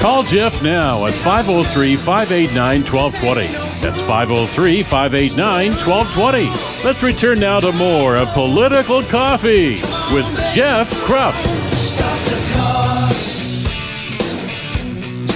Call 0.00 0.22
Jeff 0.22 0.62
now 0.62 1.06
at 1.06 1.12
503 1.12 1.96
589 1.96 2.82
1220. 2.84 3.59
That's 3.80 3.98
503 4.02 4.82
589 4.82 5.70
1220. 5.72 6.84
Let's 6.84 7.02
return 7.02 7.40
now 7.40 7.60
to 7.60 7.72
more 7.72 8.14
of 8.14 8.28
Political 8.28 9.04
Coffee 9.04 9.70
with 10.12 10.26
Jeff 10.52 10.90
Kropf. 11.06 11.34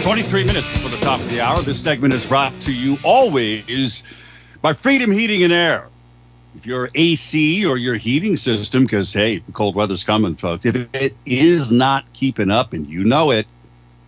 23 0.03 0.45
minutes 0.45 0.69
before 0.73 0.91
the 0.91 0.99
top 0.99 1.19
of 1.21 1.31
the 1.31 1.41
hour. 1.41 1.59
This 1.63 1.83
segment 1.83 2.13
is 2.13 2.27
brought 2.27 2.53
to 2.61 2.75
you 2.75 2.99
always 3.03 4.03
by 4.61 4.75
Freedom 4.75 5.11
Heating 5.11 5.43
and 5.43 5.53
Air. 5.53 5.89
If 6.55 6.67
your 6.67 6.91
AC 6.95 7.65
or 7.65 7.79
your 7.79 7.95
heating 7.95 8.37
system, 8.37 8.85
because 8.85 9.11
hey, 9.11 9.39
the 9.39 9.53
cold 9.53 9.75
weather's 9.75 10.05
coming, 10.05 10.37
folks, 10.37 10.67
if 10.67 10.77
it 10.93 11.17
is 11.25 11.73
not 11.73 12.05
keeping 12.13 12.51
up 12.51 12.75
and 12.75 12.87
you 12.87 13.05
know 13.05 13.31
it, 13.31 13.47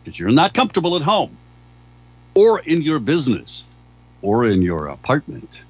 because 0.05 0.20
you're 0.20 0.31
not 0.31 0.53
comfortable 0.53 0.94
at 0.94 1.01
home 1.01 1.35
or 2.35 2.61
in 2.61 2.83
your 2.83 2.99
business 2.99 3.64
or 4.26 4.44
in 4.44 4.60
your 4.60 4.88
apartment, 4.88 5.62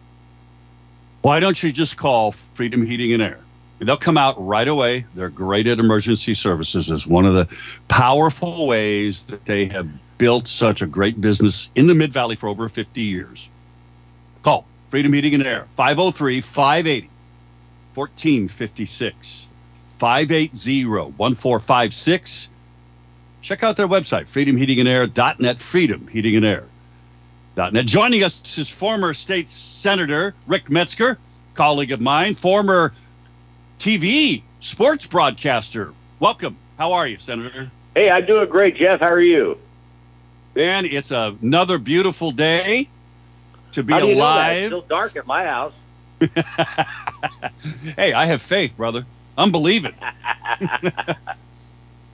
why 1.20 1.40
don't 1.40 1.62
you 1.62 1.70
just 1.70 1.98
call 1.98 2.32
Freedom 2.32 2.86
Heating 2.86 3.12
and 3.12 3.22
Air? 3.22 3.38
And 3.78 3.86
they'll 3.86 3.98
come 3.98 4.16
out 4.16 4.34
right 4.38 4.66
away. 4.66 5.04
They're 5.14 5.28
great 5.28 5.66
at 5.66 5.78
emergency 5.78 6.32
services 6.32 6.90
as 6.90 7.06
one 7.06 7.26
of 7.26 7.34
the 7.34 7.46
powerful 7.88 8.66
ways 8.66 9.24
that 9.26 9.44
they 9.44 9.66
have 9.66 9.86
built 10.16 10.48
such 10.48 10.80
a 10.80 10.86
great 10.86 11.20
business 11.20 11.70
in 11.74 11.86
the 11.86 11.94
Mid 11.94 12.14
Valley 12.14 12.34
for 12.34 12.48
over 12.48 12.70
50 12.70 13.02
years. 13.02 13.50
Call 14.42 14.66
Freedom 14.86 15.12
Heating 15.12 15.34
and 15.34 15.46
Air 15.46 15.66
503 15.76 16.40
580 16.40 17.10
1456 17.94 19.46
580 19.98 20.84
1456 20.86 22.50
check 23.42 23.62
out 23.62 23.76
their 23.76 23.86
website, 23.86 24.26
freedomheatingandair.net, 24.26 25.58
freedomheatingandair.net. 27.56 27.86
Joining 27.86 28.22
us 28.22 28.58
is 28.58 28.68
former 28.68 29.14
state 29.14 29.48
senator 29.48 30.34
Rick 30.46 30.66
Metsger, 30.66 31.16
colleague 31.54 31.92
of 31.92 32.00
mine, 32.00 32.34
former 32.34 32.92
TV 33.78 34.42
sports 34.60 35.06
broadcaster. 35.06 35.92
Welcome. 36.20 36.56
How 36.78 36.92
are 36.92 37.06
you, 37.06 37.18
Senator? 37.18 37.70
Hey, 37.94 38.10
I'm 38.10 38.26
doing 38.26 38.48
great, 38.48 38.76
Jeff. 38.76 39.00
How 39.00 39.08
are 39.08 39.20
you? 39.20 39.58
Man, 40.54 40.84
it's 40.86 41.10
another 41.10 41.78
beautiful 41.78 42.30
day 42.30 42.88
to 43.72 43.82
be 43.82 43.92
How 43.92 44.00
do 44.00 44.08
you 44.08 44.16
alive. 44.16 44.56
It's 44.58 44.66
still 44.68 44.82
dark 44.82 45.16
at 45.16 45.26
my 45.26 45.44
house. 45.44 45.74
hey, 47.96 48.12
I 48.12 48.26
have 48.26 48.40
faith, 48.40 48.76
brother. 48.76 49.04
I'm 49.36 49.52
believing. 49.52 49.94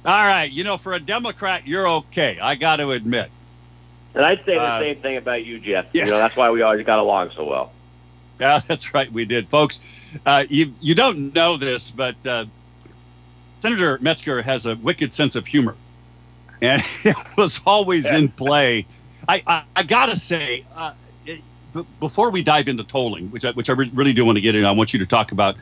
All 0.04 0.26
right, 0.26 0.50
you 0.50 0.64
know, 0.64 0.76
for 0.76 0.94
a 0.94 1.00
Democrat, 1.00 1.66
you're 1.66 1.86
okay. 1.88 2.38
I 2.40 2.56
got 2.56 2.76
to 2.76 2.90
admit. 2.90 3.30
And 4.14 4.24
I'd 4.24 4.44
say 4.44 4.54
the 4.54 4.60
Uh, 4.62 4.80
same 4.80 5.00
thing 5.00 5.16
about 5.16 5.44
you, 5.44 5.58
Jeff. 5.58 5.86
yeah. 5.92 6.04
You 6.04 6.10
know, 6.10 6.18
that's 6.18 6.36
why 6.36 6.50
we 6.50 6.62
always 6.62 6.84
got 6.84 6.98
along 6.98 7.30
so 7.34 7.44
well. 7.44 7.72
Yeah, 8.40 8.60
that's 8.68 8.92
right. 8.94 9.10
We 9.10 9.24
did, 9.24 9.48
folks. 9.48 9.80
Uh, 10.26 10.44
you 10.48 10.74
you 10.80 10.94
don't 10.94 11.34
know 11.34 11.56
this, 11.56 11.90
but 11.90 12.16
uh, 12.26 12.44
Senator 13.60 13.98
Metsger 13.98 14.42
has 14.42 14.66
a 14.66 14.74
wicked 14.76 15.14
sense 15.14 15.34
of 15.36 15.46
humor, 15.46 15.76
and 16.60 16.82
it 17.04 17.16
was 17.36 17.60
always 17.64 18.06
in 18.06 18.28
play. 18.28 18.86
I 19.28 19.42
I, 19.46 19.62
I 19.76 19.82
gotta 19.84 20.16
say, 20.16 20.64
uh, 20.74 20.92
it, 21.24 21.40
b- 21.74 21.86
before 22.00 22.30
we 22.30 22.42
dive 22.42 22.68
into 22.68 22.84
tolling, 22.84 23.30
which 23.30 23.44
I, 23.44 23.52
which 23.52 23.70
I 23.70 23.74
re- 23.74 23.90
really 23.94 24.12
do 24.12 24.24
want 24.24 24.36
to 24.36 24.42
get 24.42 24.54
in, 24.54 24.64
I 24.64 24.72
want 24.72 24.92
you 24.92 24.98
to 24.98 25.06
talk 25.06 25.32
about 25.32 25.56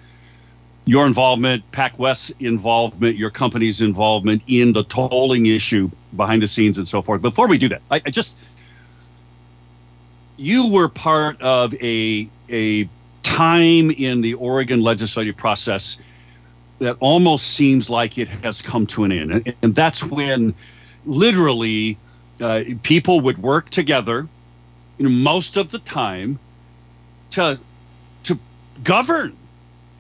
your 0.91 1.07
involvement, 1.07 1.63
PacWest's 1.71 2.33
involvement, 2.41 3.17
your 3.17 3.31
company's 3.31 3.81
involvement 3.81 4.43
in 4.49 4.73
the 4.73 4.83
tolling 4.83 5.47
issue 5.47 5.89
behind 6.17 6.43
the 6.43 6.49
scenes 6.49 6.79
and 6.79 6.89
so 6.89 7.01
forth. 7.01 7.23
Before 7.23 7.47
we 7.47 7.59
do 7.59 7.69
that, 7.69 7.81
I, 7.93 8.03
I 8.05 8.11
just 8.11 8.37
you 10.37 10.69
were 10.73 10.89
part 10.89 11.41
of 11.43 11.73
a 11.75 12.29
a 12.49 12.89
time 13.23 13.93
in 13.93 14.21
the 14.21 14.35
Oregon 14.35 14.81
legislative 14.81 15.37
process 15.37 15.97
that 16.81 16.97
almost 16.99 17.47
seems 17.47 17.89
like 17.89 18.19
it 18.19 18.27
has 18.27 18.61
come 18.61 18.85
to 18.89 19.05
an 19.05 19.13
end, 19.13 19.55
and, 19.63 19.73
that's 19.77 20.03
when 20.03 20.53
literally 21.05 21.97
uh, 22.41 22.63
people 22.83 23.21
would 23.21 23.39
work 23.39 23.71
together, 23.71 24.27
you 24.99 25.05
know, 25.05 25.11
most 25.11 25.57
of 25.57 25.71
the 25.71 25.79
time 25.79 26.37
to 27.31 27.61
to 28.25 28.37
govern. 28.83 29.37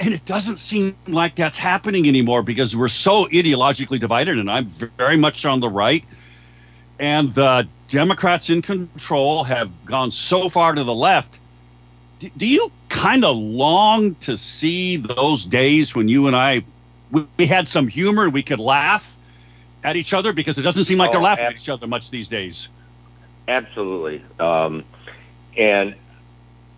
And 0.00 0.14
it 0.14 0.24
doesn't 0.24 0.58
seem 0.58 0.96
like 1.06 1.34
that's 1.34 1.58
happening 1.58 2.08
anymore 2.08 2.42
because 2.42 2.74
we're 2.74 2.88
so 2.88 3.26
ideologically 3.26 4.00
divided, 4.00 4.38
and 4.38 4.50
I'm 4.50 4.66
very 4.66 5.18
much 5.18 5.44
on 5.44 5.60
the 5.60 5.68
right. 5.68 6.04
And 6.98 7.32
the 7.34 7.68
Democrats 7.88 8.48
in 8.50 8.62
control 8.62 9.44
have 9.44 9.70
gone 9.84 10.10
so 10.10 10.48
far 10.48 10.74
to 10.74 10.84
the 10.84 10.94
left. 10.94 11.38
Do, 12.18 12.30
do 12.36 12.46
you 12.46 12.72
kind 12.88 13.24
of 13.24 13.36
long 13.36 14.14
to 14.16 14.36
see 14.36 14.96
those 14.96 15.44
days 15.44 15.94
when 15.94 16.08
you 16.08 16.26
and 16.26 16.36
I 16.36 16.64
we, 17.10 17.26
we 17.36 17.46
had 17.46 17.68
some 17.68 17.86
humor, 17.88 18.28
we 18.30 18.42
could 18.42 18.60
laugh 18.60 19.16
at 19.84 19.96
each 19.96 20.12
other 20.14 20.32
because 20.32 20.58
it 20.58 20.62
doesn't 20.62 20.84
seem 20.84 20.98
like 20.98 21.10
they're 21.10 21.20
Oh, 21.20 21.24
laughing 21.24 21.46
ab- 21.46 21.52
at 21.52 21.56
each 21.60 21.68
other 21.68 21.86
much 21.86 22.10
these 22.10 22.28
days. 22.28 22.68
Absolutely. 23.48 24.22
Um, 24.38 24.84
and 25.56 25.94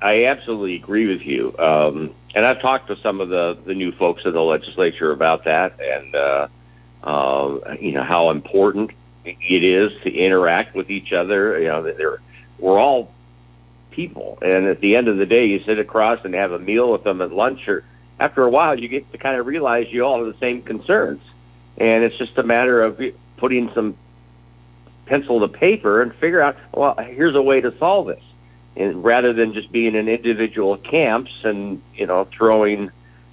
I 0.03 0.25
absolutely 0.25 0.77
agree 0.77 1.07
with 1.07 1.23
you. 1.23 1.57
Um, 1.59 2.15
and 2.35 2.45
I've 2.45 2.61
talked 2.61 2.89
to 2.89 2.97
some 3.03 3.21
of 3.21 3.29
the, 3.29 3.59
the 3.65 3.75
new 3.75 3.93
folks 3.93 4.23
in 4.25 4.33
the 4.33 4.41
legislature 4.41 5.13
about 5.13 5.45
that 5.45 5.79
and, 5.81 6.15
uh, 6.15 6.49
uh, 7.05 7.77
you 7.81 7.93
know, 7.93 8.03
how 8.03 8.31
important 8.31 8.91
it 9.25 9.65
is 9.65 9.93
to 10.03 10.13
interact 10.13 10.75
with 10.75 10.91
each 10.91 11.13
other. 11.13 11.61
You 11.61 11.69
know, 11.69 11.83
they're, 11.83 12.21
we're 12.59 12.79
all 12.79 13.13
people. 13.93 14.39
And 14.43 14.67
at 14.67 14.81
the 14.81 14.97
end 14.97 15.09
of 15.09 15.19
the 15.19 15.27
day, 15.27 15.47
you 15.47 15.63
sit 15.65 15.79
across 15.79 16.25
and 16.25 16.35
have 16.35 16.53
a 16.53 16.59
meal 16.59 16.91
with 16.91 17.05
them 17.05 17.23
at 17.23 17.31
lunch 17.31 17.69
or 17.69 17.85
after 18.19 18.45
a 18.45 18.51
while, 18.51 18.79
you 18.79 18.89
get 18.89 19.11
to 19.13 19.19
kind 19.19 19.39
of 19.39 19.47
realize 19.47 19.87
you 19.91 20.05
all 20.05 20.25
have 20.25 20.33
the 20.33 20.39
same 20.41 20.63
concerns. 20.63 21.21
and 21.79 22.05
it's 22.05 22.17
just 22.19 22.37
a 22.39 22.43
matter 22.43 22.83
of 22.83 23.01
putting 23.39 23.71
some 23.75 23.97
pencil 25.07 25.41
to 25.41 25.49
paper 25.49 26.03
and 26.03 26.15
figure 26.15 26.41
out, 26.41 26.57
well, 26.73 26.95
here's 26.97 27.35
a 27.35 27.43
way 27.43 27.61
to 27.61 27.77
solve 27.79 28.07
this, 28.07 28.23
and 28.77 29.05
rather 29.05 29.33
than 29.33 29.53
just 29.53 29.71
being 29.71 29.95
in 29.95 30.09
individual 30.09 30.77
camps 30.77 31.33
and 31.45 31.83
you 31.95 32.07
know 32.07 32.27
throwing 32.37 32.91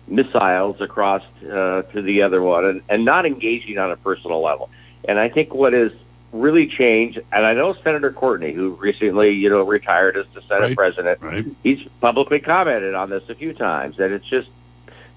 missiles 0.07 0.81
across 0.81 1.23
uh, 1.43 1.83
to 1.83 2.01
the 2.01 2.21
other 2.21 2.41
one 2.41 2.65
and, 2.65 2.81
and 2.89 3.05
not 3.05 3.25
engaging 3.25 3.77
on 3.77 3.91
a 3.91 3.97
personal 3.97 4.41
level. 4.41 4.69
And 5.07 5.19
I 5.19 5.29
think 5.29 5.53
what 5.53 5.73
has 5.73 5.91
really 6.31 6.67
changed, 6.67 7.19
and 7.31 7.45
I 7.45 7.53
know 7.53 7.73
Senator 7.83 8.11
Courtney, 8.11 8.51
who 8.51 8.71
recently, 8.75 9.31
you 9.31 9.49
know, 9.49 9.63
retired 9.63 10.17
as 10.17 10.25
the 10.33 10.41
Senate 10.41 10.69
Right. 10.69 10.75
president, 10.75 11.21
Right. 11.21 11.45
he's 11.63 11.79
publicly 12.01 12.39
commented 12.39 12.93
on 12.95 13.09
this 13.09 13.23
a 13.29 13.35
few 13.35 13.53
times 13.53 13.97
that 13.97 14.11
it's 14.11 14.27
just 14.27 14.49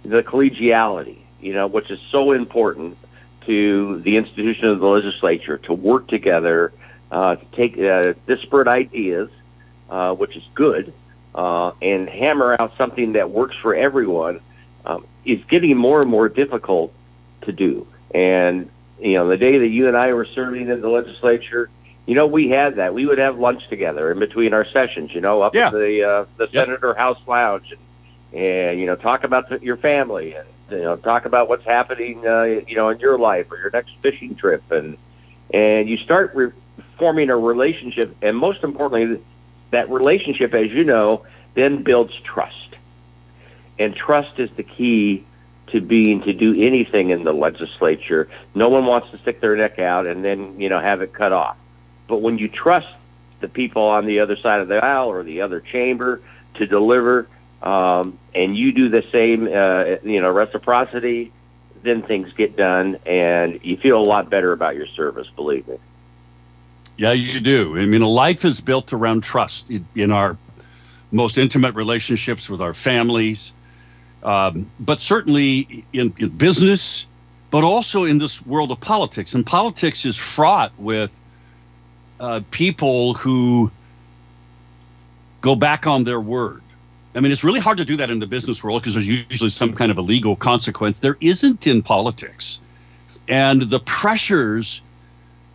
the 0.02 0.22
collegiality, 0.22 1.18
you 1.40 1.52
know, 1.52 1.66
which 1.66 1.90
is 1.90 2.00
so 2.11 2.32
important 2.32 2.96
to 3.46 4.00
the 4.00 4.16
institution 4.16 4.68
of 4.68 4.80
the 4.80 4.87
legislature 4.87 5.58
to 5.58 5.72
work 5.72 6.06
together, 6.08 6.72
uh, 7.11 7.37
to 7.37 7.44
take 7.52 7.78
uh, 7.78 8.14
disparate 8.26 8.68
ideas, 8.68 9.28
uh, 9.92 10.14
which 10.14 10.35
is 10.37 10.42
good, 10.55 10.92
uh, 11.35 11.72
and 11.83 12.09
hammer 12.09 12.57
out 12.59 12.72
something 12.78 13.12
that 13.12 13.31
works 13.31 13.55
for 13.61 13.74
everyone 13.74 14.40
um, 14.87 15.07
is 15.26 15.38
getting 15.50 15.76
more 15.76 16.00
and 16.00 16.09
more 16.11 16.31
difficult 16.31 16.94
to 17.42 17.52
do. 17.52 17.87
And 18.14 18.70
you 18.98 19.14
know, 19.14 19.28
the 19.28 19.37
day 19.37 19.59
that 19.59 19.68
you 19.68 19.88
and 19.88 19.96
I 19.96 20.14
were 20.14 20.24
serving 20.35 20.68
in 20.70 20.81
the 20.81 20.88
legislature, 20.88 21.68
you 22.07 22.14
know, 22.14 22.26
we 22.26 22.48
had 22.48 22.76
that. 22.76 22.94
We 22.94 23.05
would 23.05 23.18
have 23.18 23.38
lunch 23.38 23.68
together 23.68 24.11
in 24.11 24.18
between 24.18 24.55
our 24.55 24.64
sessions. 24.64 25.11
You 25.14 25.20
know, 25.20 25.42
up 25.42 25.55
Yeah. 25.55 25.66
at 25.66 25.72
the 25.72 26.05
uh, 26.09 26.24
the 26.38 26.48
Yep. 26.50 26.66
Senator 26.66 26.94
House 26.94 27.18
Lounge, 27.26 27.70
and, 28.33 28.40
and 28.42 28.81
you 28.81 28.87
know, 28.87 28.96
talk 28.96 29.24
about 29.24 29.62
your 29.62 29.76
family, 29.76 30.35
and 30.35 30.46
you 30.70 30.78
know, 30.85 30.96
talk 30.96 31.26
about 31.26 31.50
what's 31.50 31.66
happening, 31.66 32.26
uh, 32.26 32.44
you 32.66 32.76
know, 32.76 32.88
in 32.88 32.98
your 32.98 33.18
life 33.18 33.46
or 33.50 33.59
your 33.59 33.70
next 33.70 33.92
fishing 34.00 34.37
trip, 34.37 34.62
and 34.70 34.96
and 35.52 35.87
you 35.87 35.98
start 35.98 36.33
re- 36.35 36.52
forming 36.98 37.28
a 37.28 37.37
relationship, 37.37 38.16
and 38.22 38.35
most 38.35 38.64
importantly, 38.64 39.20
that 39.72 39.90
relationship, 39.90 40.54
as 40.54 40.70
you 40.70 40.85
know, 40.85 41.26
then 41.54 41.82
builds 41.82 42.14
trust 42.24 42.62
and 43.78 43.94
trust 43.94 44.38
is 44.38 44.50
the 44.56 44.62
key 44.62 45.24
to 45.68 45.80
being 45.80 46.22
to 46.22 46.32
do 46.32 46.54
anything 46.62 47.11
in 47.11 47.24
the 47.24 47.32
legislature. 47.32 48.28
No 48.54 48.68
one 48.68 48.87
wants 48.87 49.11
to 49.11 49.18
stick 49.18 49.40
their 49.40 49.56
neck 49.56 49.78
out 49.78 50.06
and 50.06 50.24
then 50.24 50.61
you 50.61 50.68
know 50.68 50.80
have 50.80 51.02
it 51.02 51.12
cut 51.12 51.32
off. 51.32 51.56
But 52.08 52.18
when 52.18 52.38
you 52.38 52.48
trust 52.48 52.88
the 53.40 53.48
people 53.48 53.82
on 53.82 54.06
the 54.06 54.20
other 54.20 54.37
side 54.37 54.61
of 54.61 54.68
the 54.68 54.76
aisle 54.76 55.08
or 55.08 55.22
the 55.22 55.40
other 55.40 55.61
chamber 55.61 56.20
to 56.54 56.66
deliver, 56.66 57.26
um, 57.62 58.18
and 58.35 58.56
you 58.56 58.72
do 58.72 58.88
the 58.88 59.02
same, 59.11 59.46
uh, 59.46 60.06
you 60.08 60.20
know, 60.20 60.30
reciprocity, 60.30 61.32
then 61.82 62.02
things 62.02 62.32
get 62.35 62.56
done, 62.56 62.96
and 63.06 63.61
you 63.64 63.76
feel 63.76 64.00
a 64.00 64.04
lot 64.04 64.30
better 64.30 64.52
about 64.52 64.76
your 64.76 64.87
service. 64.87 65.26
Believe 65.35 65.66
me. 65.66 65.78
Yeah, 66.96 67.12
you 67.12 67.40
do. 67.40 67.78
I 67.78 67.87
mean, 67.87 68.02
a 68.02 68.09
life 68.09 68.44
is 68.44 68.61
built 68.61 68.92
around 68.92 69.22
trust 69.22 69.70
in, 69.70 69.87
in 69.94 70.12
our 70.12 70.37
most 71.11 71.38
intimate 71.38 71.74
relationships 71.74 72.48
with 72.48 72.61
our 72.61 72.74
families, 72.74 73.52
um, 74.22 74.70
but 74.81 75.00
certainly 75.00 75.85
in, 75.92 76.14
in 76.18 76.28
business, 76.31 77.07
but 77.50 77.64
also 77.64 78.05
in 78.05 78.18
this 78.18 78.44
world 78.46 78.70
of 78.70 78.81
politics. 78.81 79.35
And 79.35 79.44
politics 79.44 80.05
is 80.05 80.16
fraught 80.16 80.72
with 80.78 81.18
uh, 82.20 82.40
people 82.50 83.14
who 83.14 83.70
go 85.40 85.57
back 85.57 85.87
on 85.87 86.05
their 86.05 86.20
word. 86.20 86.62
I 87.14 87.20
mean, 87.20 87.31
it's 87.31 87.44
really 87.44 87.61
hard 87.61 87.76
to 87.78 87.85
do 87.85 87.96
that 87.96 88.09
in 88.09 88.20
the 88.20 88.26
business 88.26 88.64
world 88.64 88.81
because 88.81 88.94
there's 88.94 89.07
usually 89.07 89.50
some 89.50 89.74
kind 89.74 89.90
of 89.90 89.98
a 89.98 90.02
legal 90.02 90.35
consequence. 90.35 91.00
There 91.00 91.18
isn't 91.20 91.66
in 91.66 91.83
politics. 91.83 92.61
And 93.28 93.62
the 93.62 93.81
pressures 93.81 94.81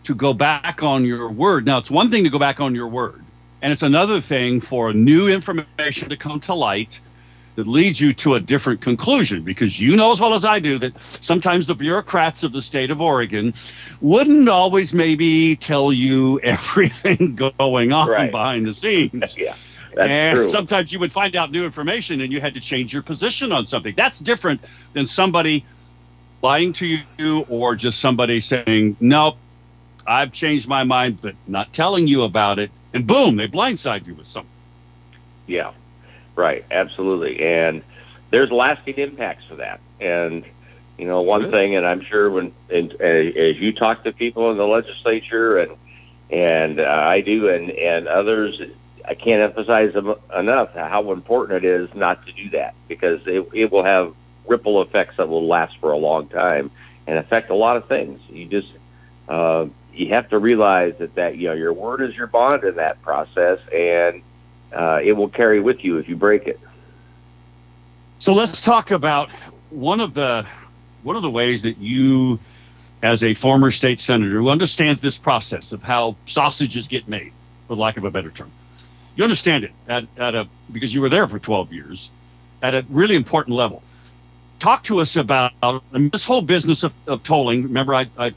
to 0.08 0.14
go 0.14 0.32
back 0.32 0.82
on 0.82 1.04
your 1.04 1.30
word. 1.30 1.66
Now, 1.66 1.76
it's 1.76 1.90
one 1.90 2.10
thing 2.10 2.24
to 2.24 2.30
go 2.30 2.38
back 2.38 2.60
on 2.60 2.74
your 2.74 2.88
word, 2.88 3.22
and 3.60 3.70
it's 3.70 3.82
another 3.82 4.22
thing 4.22 4.58
for 4.58 4.94
new 4.94 5.28
information 5.28 6.08
to 6.08 6.16
come 6.16 6.40
to 6.40 6.54
light 6.54 6.98
that 7.56 7.66
leads 7.68 8.00
you 8.00 8.14
to 8.14 8.34
a 8.34 8.40
different 8.40 8.80
conclusion 8.80 9.42
because 9.42 9.78
you 9.78 9.96
know 9.96 10.10
as 10.10 10.18
well 10.20 10.32
as 10.32 10.46
I 10.46 10.60
do 10.60 10.78
that 10.78 10.92
sometimes 11.20 11.66
the 11.66 11.74
bureaucrats 11.74 12.42
of 12.42 12.52
the 12.52 12.62
state 12.62 12.90
of 12.90 13.00
Oregon 13.02 13.52
wouldn't 14.00 14.48
always 14.48 14.94
maybe 14.94 15.56
tell 15.56 15.92
you 15.92 16.40
everything 16.44 17.34
going 17.34 17.92
on 17.92 18.08
Right. 18.08 18.30
behind 18.30 18.66
the 18.66 18.72
scenes. 18.74 19.36
Yeah, 19.46 19.54
that's 19.94 20.10
and 20.10 20.38
true. 20.38 20.48
sometimes 20.48 20.90
you 20.92 21.00
would 21.00 21.12
find 21.12 21.34
out 21.36 21.50
new 21.50 21.64
information 21.64 22.20
and 22.22 22.32
you 22.32 22.40
had 22.40 22.54
to 22.54 22.60
change 22.60 22.92
your 22.94 23.02
position 23.02 23.52
on 23.52 23.66
something. 23.66 23.92
That's 23.96 24.18
different 24.20 24.64
than 24.94 25.06
somebody 25.06 25.64
lying 26.42 26.72
to 26.74 26.86
you 27.18 27.44
or 27.48 27.74
just 27.74 27.98
somebody 27.98 28.38
saying, 28.40 28.96
Nope, 29.00 29.36
I've 30.08 30.32
changed 30.32 30.66
my 30.66 30.84
mind, 30.84 31.20
but 31.20 31.36
not 31.46 31.72
telling 31.72 32.06
you 32.06 32.22
about 32.22 32.58
it. 32.58 32.70
And 32.94 33.06
boom, 33.06 33.36
they 33.36 33.48
blindside 33.48 34.06
you 34.06 34.14
with 34.14 34.26
something. 34.26 34.50
Yeah, 35.46 35.72
right. 36.34 36.64
Absolutely. 36.70 37.40
And 37.40 37.82
there's 38.30 38.50
lasting 38.50 38.94
impacts 38.94 39.44
for 39.44 39.56
that. 39.56 39.80
And, 40.00 40.44
you 40.98 41.06
know, 41.06 41.20
one 41.22 41.42
Really? 41.42 41.52
thing, 41.52 41.76
and 41.76 41.86
I'm 41.86 42.00
sure 42.02 42.30
when, 42.30 42.52
and, 42.70 42.92
uh, 43.00 43.04
as 43.04 43.56
you 43.58 43.72
talk 43.72 44.04
to 44.04 44.12
people 44.12 44.50
in 44.50 44.56
the 44.56 44.66
legislature 44.66 45.58
and, 45.58 45.72
and 46.30 46.80
uh, 46.80 46.84
I 46.84 47.20
do, 47.20 47.48
and, 47.48 47.70
and 47.70 48.08
others, 48.08 48.60
I 49.06 49.14
can't 49.14 49.42
emphasize 49.42 49.94
em- 49.96 50.16
enough 50.36 50.74
how 50.74 51.12
important 51.12 51.64
it 51.64 51.68
is 51.68 51.94
not 51.94 52.24
to 52.26 52.32
do 52.32 52.50
that 52.50 52.74
because 52.88 53.26
it, 53.26 53.48
it 53.54 53.72
will 53.72 53.84
have 53.84 54.14
ripple 54.46 54.82
effects 54.82 55.16
that 55.18 55.28
will 55.28 55.46
last 55.46 55.76
for 55.78 55.92
a 55.92 55.98
long 55.98 56.28
time 56.28 56.70
and 57.06 57.18
affect 57.18 57.50
a 57.50 57.54
lot 57.54 57.76
of 57.76 57.86
things. 57.88 58.20
You 58.28 58.46
just, 58.46 58.68
uh, 59.28 59.66
you 59.98 60.08
have 60.10 60.28
to 60.30 60.38
realize 60.38 60.94
that, 60.98 61.14
that, 61.14 61.36
you 61.36 61.48
know, 61.48 61.54
your 61.54 61.72
word 61.72 62.02
is 62.02 62.14
your 62.14 62.26
bond 62.26 62.64
in 62.64 62.76
that 62.76 63.00
process 63.02 63.58
and, 63.74 64.22
uh, 64.72 65.00
it 65.02 65.12
will 65.12 65.28
carry 65.28 65.60
with 65.60 65.82
you 65.84 65.98
if 65.98 66.08
you 66.08 66.16
break 66.16 66.46
it. 66.46 66.60
So 68.18 68.34
let's 68.34 68.60
talk 68.60 68.90
about 68.90 69.30
one 69.70 70.00
of 70.00 70.14
the 70.14 70.46
one 71.02 71.16
of 71.16 71.22
the 71.22 71.30
ways 71.30 71.62
that 71.62 71.78
you, 71.78 72.38
as 73.02 73.22
a 73.22 73.32
former 73.32 73.70
state 73.70 74.00
senator 74.00 74.38
who 74.38 74.50
understands 74.50 75.00
this 75.00 75.16
process 75.16 75.72
of 75.72 75.82
how 75.82 76.16
sausages 76.26 76.88
get 76.88 77.08
made, 77.08 77.32
for 77.68 77.76
lack 77.76 77.96
of 77.96 78.04
a 78.04 78.10
better 78.10 78.30
term, 78.30 78.50
you 79.14 79.22
understand 79.22 79.64
it 79.64 79.72
at, 79.88 80.04
at 80.16 80.34
a 80.34 80.48
because 80.72 80.92
you 80.92 81.00
were 81.00 81.08
there 81.08 81.26
for 81.28 81.38
12 81.38 81.72
years, 81.72 82.10
at 82.62 82.74
a 82.74 82.84
really 82.88 83.14
important 83.14 83.56
level. 83.56 83.82
Talk 84.58 84.82
to 84.84 85.00
us 85.00 85.14
about 85.14 85.52
mean, 85.92 86.10
this 86.10 86.24
whole 86.24 86.42
business 86.42 86.82
of, 86.82 86.92
of 87.06 87.22
tolling. 87.22 87.62
Remember, 87.62 87.94
I, 87.94 88.06
I 88.18 88.34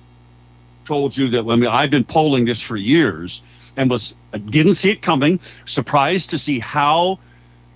told 0.86 1.15
you 1.17 1.30
that 1.30 1.41
I 1.41 1.56
mean, 1.56 1.67
I've 1.67 1.91
been 1.91 2.04
polling 2.04 2.46
this 2.46 2.62
for 2.62 2.78
years 2.78 3.41
and 3.78 3.89
was 3.89 4.15
didn't 4.50 4.76
see 4.76 4.89
it 4.89 5.02
coming. 5.02 5.39
Surprised 5.65 6.30
to 6.32 6.38
see 6.38 6.60
how 6.60 7.20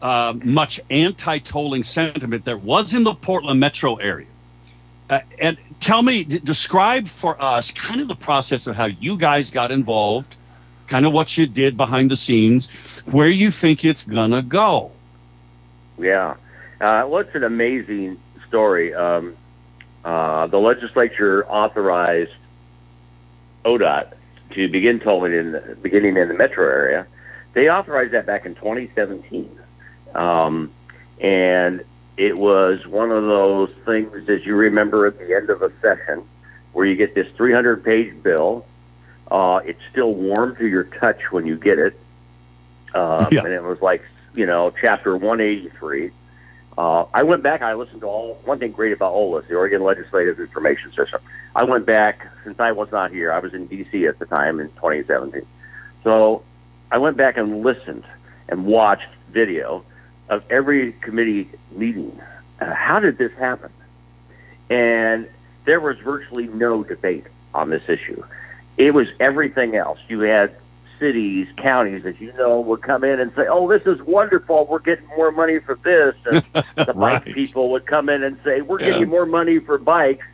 uh, 0.01 0.33
much 0.43 0.79
anti-tolling 0.89 1.83
sentiment 1.83 2.45
there 2.45 2.57
was 2.57 2.93
in 2.93 3.03
the 3.03 3.13
Portland 3.13 3.59
metro 3.59 3.95
area. 3.95 4.27
Uh, 5.09 5.19
and 5.39 5.57
tell 5.79 6.01
me, 6.01 6.23
d- 6.23 6.39
describe 6.39 7.07
for 7.07 7.41
us 7.41 7.71
kind 7.71 8.01
of 8.01 8.07
the 8.07 8.15
process 8.15 8.67
of 8.67 8.75
how 8.75 8.85
you 8.85 9.17
guys 9.17 9.51
got 9.51 9.71
involved, 9.71 10.35
kind 10.87 11.05
of 11.05 11.13
what 11.13 11.37
you 11.37 11.45
did 11.45 11.77
behind 11.77 12.09
the 12.09 12.17
scenes, 12.17 12.69
where 13.05 13.29
you 13.29 13.51
think 13.51 13.85
it's 13.85 14.03
gonna 14.03 14.41
go. 14.41 14.91
Yeah. 15.97 16.35
Uh, 16.81 17.05
well, 17.07 17.19
it's 17.19 17.35
an 17.35 17.43
amazing 17.43 18.19
story. 18.47 18.93
Um, 18.93 19.35
uh, 20.03 20.47
the 20.47 20.59
legislature 20.59 21.45
authorized 21.47 22.31
ODOT 23.65 24.13
to 24.51 24.69
begin 24.69 24.99
tolling 24.99 25.33
in 25.33 25.51
the, 25.53 25.77
beginning 25.81 26.17
in 26.17 26.27
the 26.27 26.33
metro 26.33 26.65
area. 26.65 27.07
They 27.53 27.69
authorized 27.69 28.13
that 28.13 28.25
back 28.25 28.45
in 28.45 28.55
2017. 28.55 29.59
Um, 30.13 30.71
and 31.19 31.83
it 32.17 32.37
was 32.37 32.85
one 32.87 33.11
of 33.11 33.23
those 33.23 33.71
things, 33.85 34.29
as 34.29 34.45
you 34.45 34.55
remember, 34.55 35.05
at 35.07 35.17
the 35.17 35.35
end 35.35 35.49
of 35.49 35.61
a 35.61 35.71
session 35.81 36.23
where 36.73 36.85
you 36.85 36.95
get 36.95 37.15
this 37.15 37.27
300 37.35 37.83
page 37.83 38.21
bill. 38.21 38.65
Uh, 39.31 39.59
it's 39.65 39.79
still 39.91 40.13
warm 40.13 40.55
to 40.57 40.67
your 40.67 40.83
touch 40.83 41.19
when 41.31 41.45
you 41.45 41.57
get 41.57 41.79
it. 41.79 41.99
Um, 42.93 43.27
Yeah. 43.31 43.43
And 43.43 43.53
it 43.53 43.63
was 43.63 43.81
like, 43.81 44.03
you 44.35 44.45
know, 44.45 44.71
chapter 44.79 45.17
183. 45.17 46.11
Uh, 46.77 47.05
I 47.13 47.23
went 47.23 47.41
back. 47.41 47.61
I 47.61 47.73
listened 47.73 48.01
to 48.01 48.07
all. 48.07 48.39
One 48.43 48.59
thing 48.59 48.71
great 48.71 48.91
about 48.91 49.13
OLIS, 49.13 49.45
the 49.47 49.55
Oregon 49.55 49.83
Legislative 49.83 50.39
Information 50.39 50.91
System. 50.91 51.21
I 51.55 51.63
went 51.63 51.85
back 51.85 52.27
since 52.43 52.59
I 52.59 52.73
was 52.73 52.91
not 52.91 53.11
here. 53.11 53.31
I 53.31 53.39
was 53.39 53.53
in 53.53 53.67
D.C. 53.67 54.05
at 54.07 54.19
the 54.19 54.25
time 54.25 54.59
in 54.59 54.67
2017. 54.71 55.45
So 56.03 56.43
I 56.91 56.97
went 56.97 57.15
back 57.15 57.37
and 57.37 57.63
listened 57.63 58.03
and 58.49 58.65
watched 58.65 59.07
video 59.31 59.83
of 60.29 60.43
every 60.49 60.93
committee 60.93 61.49
meeting. 61.71 62.19
Uh, 62.59 62.73
how 62.73 62.99
did 62.99 63.17
this 63.17 63.31
happen? 63.33 63.71
And 64.69 65.29
there 65.65 65.79
was 65.79 65.97
virtually 65.99 66.47
no 66.47 66.83
debate 66.83 67.25
on 67.53 67.69
this 67.69 67.83
issue. 67.87 68.23
It 68.77 68.93
was 68.93 69.07
everything 69.19 69.75
else. 69.75 69.99
You 70.09 70.21
had 70.21 70.55
cities, 70.99 71.47
counties, 71.57 72.05
as 72.05 72.19
you 72.19 72.31
know, 72.33 72.59
would 72.61 72.81
come 72.81 73.03
in 73.03 73.19
and 73.19 73.31
say, 73.35 73.45
"Oh, 73.49 73.67
this 73.69 73.85
is 73.85 74.01
wonderful. 74.03 74.65
We're 74.69 74.79
getting 74.79 75.07
more 75.17 75.31
money 75.31 75.59
for 75.59 75.75
this." 75.75 76.15
And 76.25 76.43
the 76.87 76.93
bike 76.93 77.25
Right. 77.25 77.35
people 77.35 77.69
would 77.71 77.85
come 77.85 78.09
in 78.09 78.23
and 78.23 78.37
say, 78.43 78.61
"We're 78.61 78.79
Yeah. 78.79 78.91
getting 78.91 79.09
more 79.09 79.25
money 79.25 79.59
for 79.59 79.77
bikes." 79.77 80.25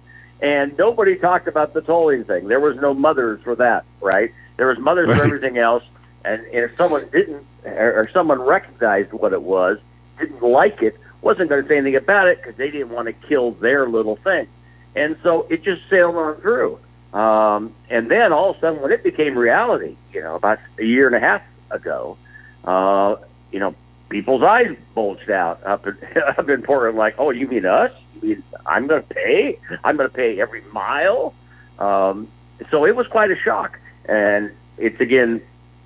And 0.41 0.76
nobody 0.78 1.15
talked 1.17 1.47
about 1.47 1.74
the 1.74 1.82
tolling 1.82 2.24
thing. 2.24 2.47
There 2.47 2.60
was 2.60 2.76
no 2.78 2.93
mothers 2.93 3.41
for 3.43 3.56
that, 3.58 3.86
right? 4.02 4.32
There 4.58 4.67
was 4.67 4.80
mothers 4.80 5.08
right. 5.10 5.17
for 5.17 5.24
everything 5.24 5.58
else. 5.58 5.84
And, 6.26 6.41
and 6.45 6.63
if 6.69 6.76
someone 6.78 7.08
didn't, 7.12 7.45
or, 7.63 8.00
or 8.00 8.10
someone 8.12 8.41
recognized 8.41 9.12
what 9.13 9.34
it 9.34 9.41
was, 9.43 9.78
didn't 10.19 10.41
like 10.41 10.82
it, 10.82 10.97
wasn't 11.21 11.50
going 11.50 11.62
to 11.62 11.67
say 11.69 11.78
anything 11.78 11.95
about 11.95 12.28
it 12.28 12.38
because 12.41 12.56
they 12.56 12.71
didn't 12.71 12.89
want 12.89 13.08
to 13.08 13.13
kill 13.28 13.52
their 13.52 13.88
little 13.88 14.15
thing. 14.17 14.47
And 14.95 15.15
so 15.24 15.45
it 15.50 15.63
just 15.63 15.82
sailed 15.89 16.15
on 16.15 16.36
through. 16.41 16.80
Um, 17.13 17.74
and 17.89 18.10
then 18.10 18.32
all 18.32 18.52
of 18.52 18.58
a 18.58 18.60
sudden, 18.60 18.82
when 18.82 18.91
it 18.91 19.04
became 19.04 19.38
reality, 19.38 19.97
you 20.13 20.21
know, 20.21 20.36
about 20.36 20.60
a 20.80 20.84
year 20.84 21.08
and 21.08 21.15
a 21.15 21.19
half 21.19 21.41
ago, 21.69 22.17
uh, 22.63 23.15
you 23.52 23.60
know, 23.60 23.76
people's 24.10 24.43
eyes 24.43 24.76
bulged 24.95 25.30
out 25.30 25.63
up 25.65 25.86
in, 25.88 25.97
up 26.38 26.47
in 26.47 26.62
Portland, 26.62 26.97
like, 26.97 27.15
oh, 27.17 27.32
you 27.32 27.47
mean 27.47 27.65
us? 27.65 27.91
You 28.15 28.30
mean 28.30 28.43
I'm 28.65 28.88
going 28.88 29.04
to 29.04 29.13
pay? 29.13 29.60
I'm 29.84 29.97
going 29.97 30.10
to 30.10 30.15
pay 30.15 30.39
every 30.39 30.62
mile? 30.71 31.34
Um, 31.80 32.28
so 32.69 32.86
it 32.86 32.95
was 32.95 33.08
quite 33.08 33.32
a 33.32 33.36
shock. 33.36 33.80
And 34.06 34.52
it's 34.78 35.00
again 35.02 35.41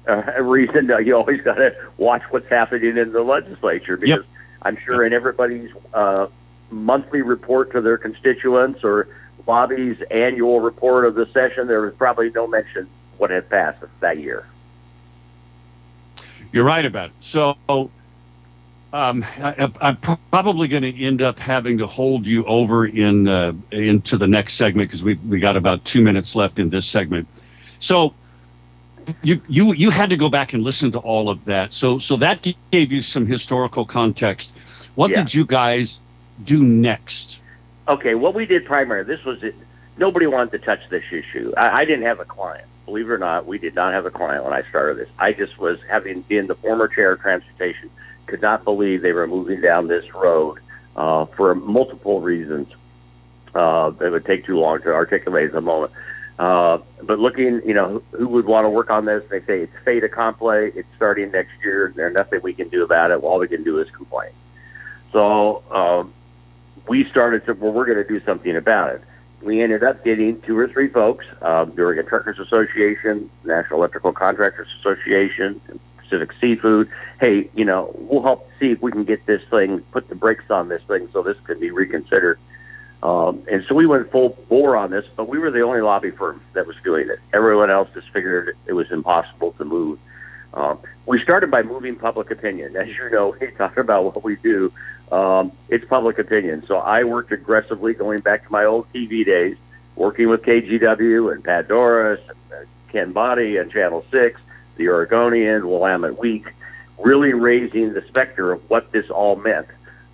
uh, 0.08 0.24
a 0.38 0.44
reason 0.44 0.88
that 0.88 1.06
you 1.06 1.16
always 1.16 1.42
got 1.42 1.56
to 1.56 1.76
watch 1.98 2.24
what's 2.30 2.50
happening 2.50 2.98
in 2.98 3.12
the 3.12 3.22
legislature 3.22 3.98
because 3.98 4.18
yep. 4.18 4.26
I'm 4.62 4.78
sure 4.86 5.06
in 5.06 5.14
everybody's 5.14 5.72
uh, 5.94 6.28
monthly 6.70 7.22
report 7.22 7.72
to 7.72 7.82
their 7.82 7.98
constituents 7.98 8.82
or 8.84 9.08
Bobby's 9.46 10.02
annual 10.10 10.60
report 10.60 11.06
of 11.06 11.16
the 11.16 11.28
session, 11.28 11.68
there 11.68 11.82
was 11.82 11.94
probably 11.96 12.30
no 12.32 12.48
mention 12.48 12.90
what 13.18 13.30
had 13.30 13.50
passed 13.50 13.84
that 14.00 14.20
year. 14.20 14.48
You're 16.52 16.66
right 16.66 16.86
about 16.86 17.10
it. 17.10 17.16
So 17.20 17.58
um, 17.68 19.26
I, 19.40 19.72
am 19.82 19.98
probably 20.32 20.68
going 20.68 20.84
to 20.84 21.04
end 21.04 21.22
up 21.22 21.38
having 21.38 21.78
to 21.80 21.88
hold 21.88 22.26
you 22.26 22.46
over 22.46 22.86
in 22.86 23.28
uh, 23.28 23.54
into 23.72 24.18
the 24.18 24.28
next 24.28 24.56
segment 24.56 24.90
because 24.90 25.04
we 25.04 25.16
we 25.16 25.40
got 25.40 25.58
about 25.58 25.84
two 25.86 26.02
minutes 26.02 26.36
left 26.36 26.60
in 26.60 26.70
this 26.70 26.86
segment. 26.86 27.28
So 27.80 28.14
you 29.22 29.42
you 29.48 29.74
you 29.74 29.90
had 29.90 30.10
to 30.12 30.18
go 30.18 30.30
back 30.30 30.54
and 30.54 30.64
listen 30.64 30.92
to 30.92 31.00
all 31.00 31.30
of 31.30 31.44
that. 31.46 31.74
So 31.74 31.98
so 31.98 32.16
that 32.18 32.48
gave 32.72 32.92
you 32.92 33.02
some 33.02 33.26
historical 33.26 33.86
context. 33.86 34.56
What 34.96 35.12
yeah. 35.12 35.18
did 35.24 35.34
you 35.34 35.46
guys 35.46 36.00
do 36.44 36.64
next? 36.64 37.42
Okay, 37.88 38.16
what 38.16 38.34
we 38.34 38.46
did 38.46 38.66
primarily, 38.66 39.06
this 39.06 39.24
was 39.26 39.44
it. 39.44 39.56
Nobody 39.98 40.28
wanted 40.28 40.52
to 40.52 40.60
touch 40.60 40.82
this 40.90 41.04
issue. 41.12 41.54
I, 41.56 41.82
I 41.82 41.86
didn't 41.86 42.06
have 42.06 42.20
a 42.20 42.26
client. 42.26 42.68
Believe 42.86 43.10
it 43.10 43.14
or 43.14 43.18
not, 43.18 43.46
we 43.46 43.58
did 43.58 43.76
not 43.76 43.94
have 43.94 44.06
a 44.06 44.12
client 44.12 44.44
when 44.44 44.54
I 44.54 44.68
started 44.70 44.98
this. 44.98 45.10
I 45.18 45.34
just 45.34 45.58
was 45.58 45.80
having 45.90 46.22
been 46.22 46.48
the 46.48 46.56
former 46.56 46.88
chair 46.88 47.14
of 47.14 47.22
transportation, 47.22 47.90
could 48.26 48.42
not 48.42 48.64
believe 48.64 49.02
they 49.02 49.14
were 49.14 49.28
moving 49.28 49.62
down 49.62 49.88
this 49.88 50.06
road 50.14 50.60
uh, 50.96 51.26
for 51.26 51.56
multiple 51.56 52.22
reasons. 52.22 52.68
Uh, 53.54 53.92
it 54.02 54.10
would 54.10 54.26
take 54.26 54.46
too 54.46 54.60
long 54.60 54.82
to 54.82 54.94
articulate 54.94 55.46
at 55.46 55.54
the 55.54 55.62
moment. 55.62 55.94
Uh, 56.38 56.80
but 57.04 57.20
looking, 57.20 57.62
you 57.66 57.74
know, 57.74 58.04
who, 58.12 58.18
who 58.18 58.28
would 58.28 58.46
want 58.46 58.66
to 58.66 58.70
work 58.70 58.90
on 58.90 59.06
this? 59.06 59.24
They 59.30 59.40
say 59.42 59.62
it's 59.62 59.74
fait 59.86 60.04
accompli. 60.04 60.72
It's 60.76 60.88
starting 60.96 61.32
next 61.32 61.54
year. 61.64 61.94
There's 61.96 62.14
nothing 62.16 62.42
we 62.44 62.54
can 62.54 62.68
do 62.68 62.84
about 62.84 63.12
it. 63.12 63.24
All 63.24 63.40
we 63.40 63.48
can 63.48 63.64
do 63.64 63.80
is 63.80 63.90
complain. 63.92 64.32
So 65.14 65.64
um, 65.72 66.14
we 66.88 67.10
started 67.10 67.46
to, 67.46 67.54
well, 67.54 67.72
we're 67.72 67.86
going 67.86 68.06
to 68.06 68.14
do 68.14 68.24
something 68.26 68.56
about 68.56 68.94
it. 68.96 69.02
We 69.42 69.62
ended 69.62 69.84
up 69.84 70.04
getting 70.04 70.42
two 70.42 70.58
or 70.58 70.68
three 70.68 70.90
folks, 70.90 71.26
um, 71.42 71.74
the 71.76 71.84
Oregon 71.84 72.06
Truckers 72.06 72.40
Association, 72.40 73.30
National 73.44 73.80
Electrical 73.80 74.12
Contractors 74.12 74.68
Association, 74.80 75.62
Pacific 75.98 76.32
Seafood. 76.40 76.90
Hey, 77.20 77.50
you 77.54 77.66
know, 77.66 77.94
we'll 77.96 78.24
help 78.24 78.50
see 78.60 78.72
if 78.72 78.82
we 78.82 78.92
can 78.92 79.04
get 79.04 79.26
this 79.26 79.42
thing, 79.50 79.82
put 79.92 80.10
the 80.10 80.16
brakes 80.16 80.50
on 80.50 80.70
this 80.70 80.82
thing 80.88 81.10
so 81.14 81.22
this 81.22 81.38
can 81.46 81.60
be 81.60 81.72
reconsidered. 81.72 82.40
Um, 83.04 83.44
and 83.52 83.64
so 83.68 83.76
we 83.76 83.86
went 83.86 84.12
full 84.12 84.30
bore 84.50 84.76
on 84.76 84.90
this, 84.90 85.06
but 85.16 85.28
we 85.28 85.38
were 85.38 85.52
the 85.52 85.62
only 85.62 85.82
lobby 85.82 86.12
firm 86.12 86.42
that 86.54 86.66
was 86.66 86.76
doing 86.84 87.08
it. 87.10 87.20
Everyone 87.34 87.70
else 87.70 87.90
just 87.94 88.10
figured 88.12 88.58
it 88.66 88.74
was 88.74 88.90
impossible 88.92 89.52
to 89.54 89.66
move. 89.66 90.00
Um, 90.56 90.80
we 91.06 91.22
started 91.22 91.52
by 91.52 91.62
moving 91.62 91.98
public 91.98 92.32
opinion. 92.32 92.76
As 92.76 92.88
you 92.88 93.10
know, 93.12 93.36
we 93.42 93.52
talk 93.52 93.78
about 93.78 94.06
what 94.06 94.24
we 94.24 94.38
do. 94.38 94.72
Um, 95.12 95.52
it's 95.70 95.86
public 95.86 96.20
opinion. 96.20 96.64
So 96.68 96.78
I 96.78 97.04
worked 97.04 97.32
aggressively 97.32 97.94
going 97.94 98.20
back 98.20 98.46
to 98.46 98.52
my 98.52 98.66
old 98.66 98.92
TV 98.94 99.26
days, 99.26 99.58
working 99.96 100.30
with 100.30 100.42
KGW 100.42 101.32
and 101.32 101.44
Pat 101.44 101.68
Dooris, 101.68 102.22
and 102.28 102.38
uh, 102.52 102.66
Ken 102.92 103.12
Boddie 103.14 103.58
and 103.58 103.72
Channel 103.72 104.06
6, 104.14 104.40
the 104.78 104.90
Oregonian, 104.90 105.68
Willamette 105.68 106.18
Week, 106.18 106.46
really 106.98 107.34
raising 107.34 107.94
the 107.94 108.04
specter 108.08 108.52
of 108.52 108.70
what 108.70 108.92
this 108.92 109.10
all 109.10 109.36
meant. 109.36 109.68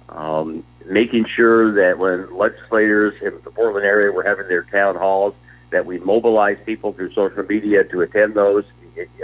Um, 0.09 0.63
making 0.85 1.25
sure 1.25 1.71
that 1.73 1.99
when 1.99 2.35
legislators 2.35 3.13
in 3.21 3.39
the 3.43 3.51
Portland 3.51 3.85
area 3.85 4.11
were 4.11 4.23
having 4.23 4.47
their 4.47 4.63
town 4.63 4.95
halls, 4.95 5.33
that 5.69 5.85
we 5.85 5.99
mobilize 5.99 6.57
people 6.65 6.91
through 6.91 7.13
social 7.13 7.43
media 7.43 7.83
to 7.85 8.01
attend 8.01 8.33
those, 8.33 8.65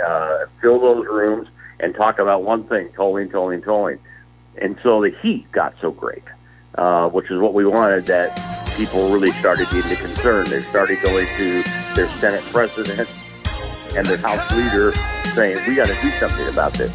uh, 0.05 0.45
fill 0.61 0.79
those 0.79 1.05
rooms, 1.05 1.49
and 1.79 1.93
talk 1.93 2.19
about 2.19 2.43
one 2.43 2.63
thing: 2.63 2.89
tolling, 2.95 3.29
tolling, 3.29 3.61
tolling. 3.61 3.99
And 4.61 4.77
so 4.83 5.01
the 5.01 5.11
heat 5.21 5.51
got 5.51 5.75
so 5.81 5.91
great, 5.91 6.23
uh, 6.75 7.09
which 7.09 7.29
is 7.31 7.39
what 7.39 7.53
we 7.53 7.65
wanted. 7.65 8.05
That 8.05 8.37
people 8.77 9.09
really 9.09 9.31
started 9.31 9.67
getting 9.69 9.97
concerned. 9.97 10.47
They 10.47 10.59
started 10.59 11.01
going 11.01 11.27
to 11.37 11.63
their 11.95 12.07
Senate 12.19 12.43
president 12.51 13.09
and 13.95 14.05
their 14.05 14.17
House 14.17 14.51
leader 14.51 14.91
saying, 15.35 15.59
"We 15.67 15.75
got 15.75 15.87
to 15.87 16.01
do 16.01 16.09
something 16.11 16.47
about 16.47 16.73
this." 16.73 16.91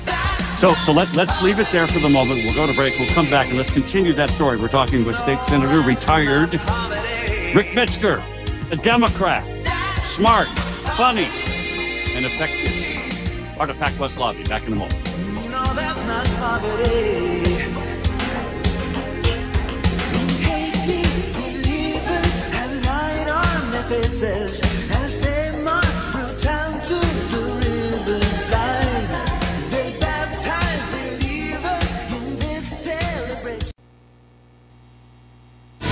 So, 0.59 0.75
so 0.75 0.93
let, 0.93 1.15
let's 1.17 1.43
leave 1.43 1.59
it 1.59 1.67
there 1.73 1.87
for 1.87 1.99
the 1.99 2.11
moment. 2.11 2.45
We'll 2.45 2.55
go 2.55 2.67
to 2.67 2.75
break. 2.75 2.99
We'll 2.99 3.09
come 3.09 3.29
back 3.31 3.49
and 3.49 3.57
let's 3.57 3.73
continue 3.73 4.13
that 4.13 4.29
story. 4.29 4.59
We're 4.59 4.69
talking 4.69 5.05
with 5.05 5.17
State 5.17 5.41
Senator 5.41 5.81
retired 5.81 6.53
Rick 7.55 7.69
Metsger, 7.75 8.23
a 8.71 8.77
Democrat, 8.77 9.45
smart, 10.05 10.49
funny, 10.97 11.29
and 12.15 12.27
effective. 12.27 13.57
Part 13.57 13.71
of 13.71 13.77
PacWest 13.77 14.19
Lobby. 14.19 14.45
Back 14.45 14.67
in 14.67 14.75
a 14.75 14.77
moment. 14.77 15.03
No, 15.51 15.63
faces 23.93 24.63
as 25.03 25.21
they 25.21 25.63
march 25.63 25.85
through 25.85 26.35
town 26.41 26.73
to 26.81 26.99
the 27.33 27.43
riverside. 27.61 29.05
They 29.71 29.89
baptize 30.01 30.83
believers 30.95 31.89
in 32.17 32.39
this 32.39 32.65
celebration. 32.87 33.73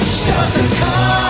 Start 0.00 0.50
the 0.54 0.66
car. 0.80 1.28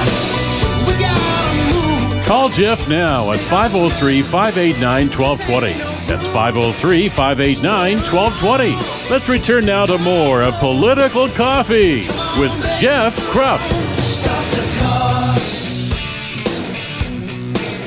We 0.87 0.92
gotta 1.02 1.54
move. 1.74 2.26
Call 2.26 2.48
Jeff 2.50 2.88
now 2.88 3.33
at 3.33 3.40
503 3.40 4.22
589 4.22 5.09
1220. 5.11 5.72
That's 6.06 6.26
503 6.28 7.09
589 7.09 7.96
1220. 7.98 9.12
Let's 9.12 9.28
return 9.28 9.66
now 9.66 9.87
to 9.87 9.98
more 9.98 10.42
of 10.42 10.54
Political 10.59 11.30
Coffee 11.30 12.06
with 12.38 12.52
Jeff 12.78 13.16
Kropf. 13.33 13.89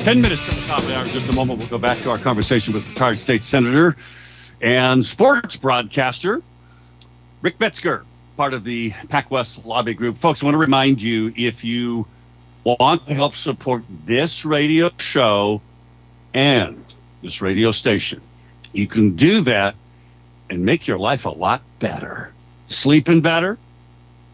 10 0.04 0.20
minutes 0.20 0.46
the 0.46 0.66
top 0.66 0.82
hour. 0.90 1.02
Just 1.06 1.30
a 1.30 1.34
moment, 1.34 1.58
we'll 1.58 1.68
go 1.68 1.78
back 1.78 1.96
to 2.00 2.10
our 2.10 2.18
conversation 2.18 2.74
with 2.74 2.86
retired 2.90 3.18
state 3.18 3.42
senator 3.42 3.96
and 4.60 5.02
sports 5.02 5.56
broadcaster 5.56 6.42
Rick 7.40 7.56
Metsger, 7.58 8.04
part 8.36 8.52
of 8.52 8.64
the 8.64 8.90
PacWest 9.08 9.64
lobby 9.64 9.94
group. 9.94 10.18
Folks, 10.18 10.42
I 10.42 10.44
want 10.44 10.56
to 10.56 10.58
remind 10.58 11.00
you 11.00 11.32
if 11.38 11.64
you 11.64 12.06
want 12.64 13.06
to 13.06 13.14
help 13.14 13.34
support 13.34 13.82
this 14.04 14.44
radio 14.44 14.90
show 14.98 15.62
and 16.34 16.84
this 17.22 17.40
radio 17.40 17.72
station. 17.72 18.20
You 18.74 18.86
can 18.86 19.16
do 19.16 19.40
that 19.40 19.74
and 20.50 20.66
make 20.66 20.86
your 20.86 20.98
life 20.98 21.24
a 21.24 21.30
lot 21.30 21.62
better. 21.78 22.34
Sleeping 22.66 23.22
better, 23.22 23.56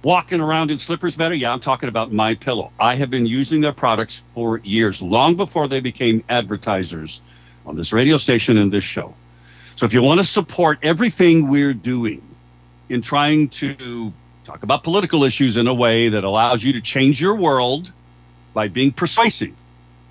walking 0.03 0.40
around 0.40 0.70
in 0.70 0.78
slippers 0.78 1.14
better. 1.14 1.34
Yeah, 1.34 1.53
I'm 1.53 1.61
talking 1.61 1.88
about 1.88 2.12
my 2.12 2.34
pillow. 2.34 2.72
I 2.80 2.94
have 2.96 3.11
been 3.11 3.26
using 3.26 3.61
their 3.61 3.72
products 3.72 4.22
for 4.34 4.59
years, 4.59 5.03
long 5.03 5.36
before 5.36 5.68
they 5.68 5.80
became 5.80 6.24
advertisers 6.28 7.20
on 7.66 7.76
this 7.76 7.92
radio 7.92 8.16
station 8.16 8.57
and 8.57 8.72
this 8.72 8.84
show. 8.84 9.14
So 9.76 9.86
if 9.86 9.92
you 9.92 10.03
want 10.03 10.18
to 10.20 10.24
support 10.24 10.78
everything 10.82 11.48
we're 11.48 11.74
doing 11.74 12.22
in 12.88 13.03
trying 13.03 13.48
to 13.51 14.12
talk 14.44 14.62
about 14.62 14.82
political 14.82 15.24
issues 15.24 15.57
in 15.57 15.68
a 15.68 15.74
way 15.74 16.09
that 16.09 16.24
allows 16.24 16.64
you 16.64 16.72
to 16.72 16.80
change 16.80 17.20
your 17.20 17.36
world 17.36 17.92
by 18.53 18.68
being 18.68 18.92
persuasive 18.92 19.55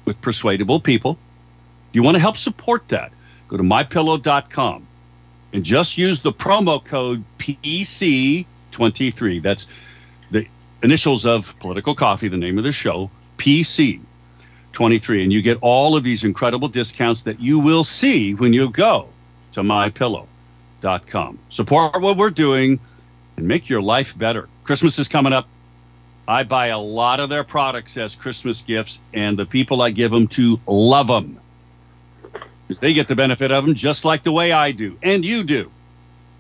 with 0.06 0.20
persuadable 0.22 0.80
people, 0.80 1.18
you 1.92 2.04
want 2.04 2.16
to 2.16 2.22
help 2.22 2.38
support 2.38 2.88
that, 2.90 3.12
go 3.48 3.58
to 3.58 3.64
mypillow.com 3.64 4.88
and 5.52 5.64
just 5.64 5.98
use 5.98 6.22
the 6.22 6.32
promo 6.32 6.84
code 6.84 7.24
PC23. 8.72 9.42
That's 9.42 9.70
the 10.32 10.48
initials 10.84 11.26
of 11.26 11.58
Political 11.60 11.96
Coffee, 11.96 12.28
the 12.28 12.38
name 12.38 12.58
of 12.58 12.64
the 12.64 12.72
show, 12.72 13.10
PC23. 13.38 15.24
And 15.24 15.34
you 15.34 15.42
get 15.42 15.58
all 15.62 15.96
of 15.96 16.04
these 16.04 16.24
incredible 16.24 16.68
discounts 16.68 17.24
that 17.24 17.40
you 17.40 17.60
will 17.60 17.84
see 17.84 18.34
when 18.34 18.54
you 18.54 18.70
go 18.70 19.10
to 19.54 19.62
mypillow.com. 19.62 21.40
Support 21.50 22.02
what 22.02 22.18
we're 22.18 22.30
doing 22.30 22.80
and 23.38 23.48
make 23.48 23.70
your 23.70 23.82
life 23.82 24.18
better. 24.18 24.48
Christmas 24.64 25.00
is 25.00 25.08
coming 25.08 25.34
up. 25.34 25.48
I 26.28 26.44
buy 26.44 26.68
a 26.68 26.78
lot 26.78 27.20
of 27.20 27.30
their 27.30 27.44
products 27.44 27.98
as 27.98 28.14
Christmas 28.14 28.62
gifts, 28.62 29.00
and 29.16 29.38
the 29.38 29.48
people 29.48 29.82
I 29.82 29.90
give 29.90 30.12
them 30.12 30.28
to 30.28 30.60
love 30.68 31.08
them 31.08 31.40
because 32.70 32.80
they 32.82 32.94
get 32.94 33.08
the 33.08 33.16
benefit 33.16 33.52
of 33.52 33.66
them 33.66 33.74
just 33.74 34.06
like 34.06 34.22
the 34.22 34.32
way 34.32 34.52
I 34.52 34.72
do, 34.72 34.96
and 35.02 35.26
you 35.26 35.44
do. 35.44 35.72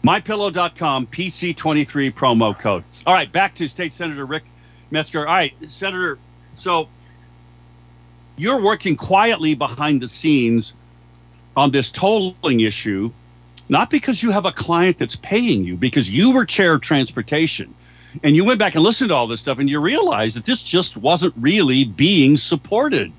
MyPillow.com, 0.03 1.07
PC23 1.07 2.13
promo 2.13 2.57
code. 2.57 2.83
All 3.05 3.13
right, 3.13 3.31
back 3.31 3.55
to 3.55 3.67
State 3.67 3.91
Senator 3.91 4.25
Rick 4.25 4.43
Metsger. 4.91 5.19
All 5.19 5.25
right, 5.25 5.53
Senator, 5.67 6.17
so 6.55 6.87
you're 8.37 8.63
working 8.63 8.95
quietly 8.95 9.55
behind 9.55 10.01
the 10.01 10.07
scenes 10.07 10.73
on 11.57 11.71
this 11.71 11.91
tolling 11.91 12.61
issue, 12.61 13.11
not 13.67 13.89
because 13.89 14.23
you 14.23 14.31
have 14.31 14.45
a 14.45 14.51
client 14.53 14.97
that's 14.97 15.17
paying 15.17 15.65
you, 15.65 15.75
because 15.75 16.09
you 16.09 16.33
were 16.33 16.45
chair 16.45 16.75
of 16.75 16.81
transportation 16.81 17.73
and 18.23 18.35
you 18.35 18.45
went 18.45 18.57
back 18.57 18.75
and 18.75 18.83
listened 18.83 19.09
to 19.09 19.15
all 19.15 19.27
this 19.27 19.41
stuff 19.41 19.59
and 19.59 19.69
you 19.69 19.79
realized 19.81 20.37
that 20.37 20.45
this 20.45 20.63
just 20.63 20.95
wasn't 20.95 21.33
really 21.37 21.83
being 21.83 22.37
supported. 22.37 23.11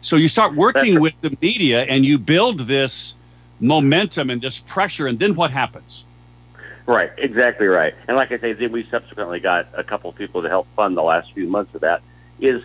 So 0.00 0.16
you 0.16 0.28
start 0.28 0.54
working 0.54 1.00
with 1.00 1.20
the 1.20 1.36
media 1.42 1.82
and 1.82 2.06
you 2.06 2.18
build 2.18 2.60
this 2.60 3.16
momentum 3.60 4.30
and 4.30 4.40
this 4.40 4.58
pressure, 4.58 5.06
and 5.06 5.18
then 5.18 5.34
what 5.34 5.50
happens? 5.50 6.04
Right, 6.92 7.10
exactly 7.16 7.66
right. 7.68 7.94
And 8.06 8.18
like 8.18 8.32
I 8.32 8.38
say, 8.38 8.52
then 8.52 8.70
we 8.70 8.86
subsequently 8.90 9.40
got 9.40 9.66
a 9.72 9.82
couple 9.82 10.10
of 10.10 10.16
people 10.16 10.42
to 10.42 10.48
help 10.50 10.66
fund 10.76 10.94
the 10.94 11.02
last 11.02 11.32
few 11.32 11.46
months 11.46 11.74
of 11.74 11.80
that. 11.80 12.02
Is 12.38 12.62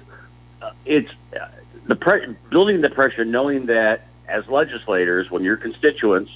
uh, 0.62 0.72
it's 0.86 1.10
uh, 1.34 1.48
the 1.88 1.96
pre- 1.96 2.36
building 2.50 2.82
the 2.82 2.90
pressure, 2.90 3.24
knowing 3.24 3.68
that 3.68 4.06
as 4.28 4.46
legislators, 4.50 5.32
when 5.32 5.44
your 5.44 5.56
constituents, 5.56 6.30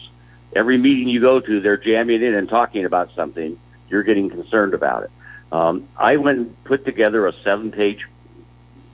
every 0.56 0.78
meeting 0.78 1.10
you 1.10 1.20
go 1.20 1.42
to, 1.42 1.60
they're 1.60 1.76
jamming 1.76 2.24
in 2.24 2.34
and 2.34 2.48
talking 2.48 2.86
about 2.86 3.14
something, 3.14 3.60
you're 3.90 4.04
getting 4.04 4.30
concerned 4.30 4.74
about 4.74 5.04
it. 5.04 5.12
Um, 5.52 5.90
I 5.98 6.16
went 6.16 6.38
and 6.38 6.64
put 6.64 6.86
together 6.86 7.28
a 7.28 7.34
seven-page, 7.44 8.08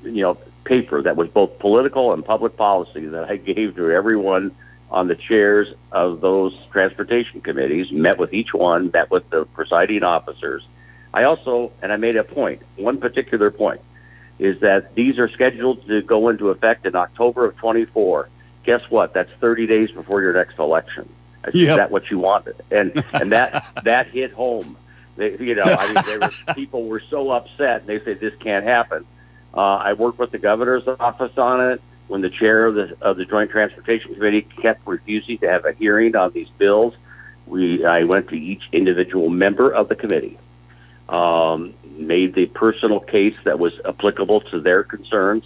you 0.05 0.23
know, 0.23 0.39
paper 0.63 1.03
that 1.03 1.15
was 1.15 1.29
both 1.29 1.59
political 1.59 2.13
and 2.13 2.25
public 2.25 2.57
policy 2.57 3.05
that 3.05 3.29
I 3.29 3.37
gave 3.51 3.75
to 3.75 3.91
everyone 3.91 4.55
on 4.89 5.07
the 5.07 5.15
chairs 5.15 5.67
of 5.91 6.21
those 6.21 6.57
transportation 6.71 7.41
committees, 7.41 7.91
met 7.91 8.17
with 8.17 8.33
each 8.33 8.53
one, 8.53 8.91
met 8.93 9.11
with 9.11 9.29
the 9.29 9.45
presiding 9.45 10.03
officers. 10.03 10.65
I 11.13 11.23
also, 11.23 11.71
and 11.81 11.91
I 11.91 11.97
made 11.97 12.15
a 12.15 12.23
point, 12.23 12.61
one 12.75 12.99
particular 12.99 13.51
point, 13.51 13.81
is 14.39 14.59
that 14.61 14.95
these 14.95 15.17
are 15.17 15.29
scheduled 15.29 15.85
to 15.87 16.01
go 16.01 16.29
into 16.29 16.49
effect 16.49 16.85
in 16.85 16.95
October 16.95 17.45
of 17.45 17.57
24. 17.57 18.29
Guess 18.63 18.81
what? 18.89 19.13
That's 19.13 19.31
30 19.39 19.67
days 19.67 19.91
before 19.91 20.21
your 20.21 20.33
next 20.33 20.59
election. 20.59 21.09
Is 21.47 21.61
yep. 21.61 21.77
that 21.77 21.91
what 21.91 22.11
you 22.11 22.19
wanted? 22.19 22.55
And 22.71 23.03
and 23.13 23.31
that 23.31 23.71
that 23.85 24.09
hit 24.09 24.33
home. 24.33 24.77
They, 25.15 25.37
you 25.39 25.55
know, 25.55 25.63
I 25.63 25.93
mean, 25.93 26.03
they 26.05 26.17
were, 26.17 26.31
people 26.55 26.85
were 26.85 27.01
so 27.09 27.31
upset, 27.31 27.81
and 27.81 27.87
they 27.87 28.03
said 28.03 28.19
this 28.19 28.33
can't 28.41 28.65
happen. 28.65 29.05
Uh, 29.53 29.77
I 29.77 29.93
worked 29.93 30.19
with 30.19 30.31
the 30.31 30.37
governor's 30.37 30.87
office 30.87 31.37
on 31.37 31.71
it 31.71 31.81
when 32.07 32.21
the 32.21 32.29
chair 32.29 32.65
of 32.65 32.75
the 32.75 32.97
of 33.01 33.17
the 33.17 33.25
Joint 33.25 33.51
Transportation 33.51 34.13
Committee 34.13 34.47
kept 34.61 34.85
refusing 34.87 35.37
to 35.39 35.49
have 35.49 35.65
a 35.65 35.73
hearing 35.73 36.15
on 36.15 36.31
these 36.31 36.49
bills, 36.57 36.93
we 37.45 37.85
I 37.85 38.03
went 38.03 38.29
to 38.29 38.35
each 38.35 38.63
individual 38.71 39.29
member 39.29 39.71
of 39.71 39.89
the 39.89 39.95
committee, 39.95 40.37
um, 41.09 41.73
made 41.97 42.35
the 42.35 42.45
personal 42.47 42.99
case 42.99 43.35
that 43.43 43.59
was 43.59 43.73
applicable 43.85 44.41
to 44.51 44.59
their 44.59 44.83
concerns. 44.83 45.43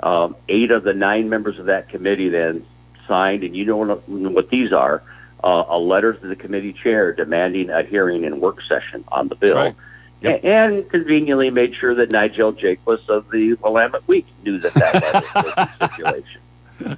Um, 0.00 0.36
eight 0.48 0.70
of 0.70 0.84
the 0.84 0.94
nine 0.94 1.28
members 1.28 1.58
of 1.58 1.66
that 1.66 1.88
committee 1.88 2.28
then 2.28 2.64
signed, 3.06 3.42
and 3.42 3.56
you 3.56 3.64
know 3.64 3.96
what 4.06 4.48
these 4.50 4.72
are, 4.72 5.02
uh, 5.42 5.64
a 5.68 5.78
letter 5.78 6.12
to 6.12 6.26
the 6.26 6.36
committee 6.36 6.72
chair 6.72 7.12
demanding 7.12 7.70
a 7.70 7.82
hearing 7.82 8.24
and 8.24 8.40
work 8.40 8.58
session 8.68 9.04
on 9.08 9.28
the 9.28 9.34
bill. 9.34 9.56
Right. 9.56 9.74
Yep. 10.20 10.44
And 10.44 10.90
conveniently 10.90 11.50
made 11.50 11.74
sure 11.76 11.94
that 11.94 12.10
Nigel 12.10 12.52
Jaquiss 12.52 13.08
of 13.08 13.30
the 13.30 13.54
Willamette 13.54 14.06
Week 14.08 14.26
knew 14.44 14.58
that 14.58 14.74
that 14.74 14.94
was 14.94 15.44
the 15.44 15.70
stipulation. 15.86 16.40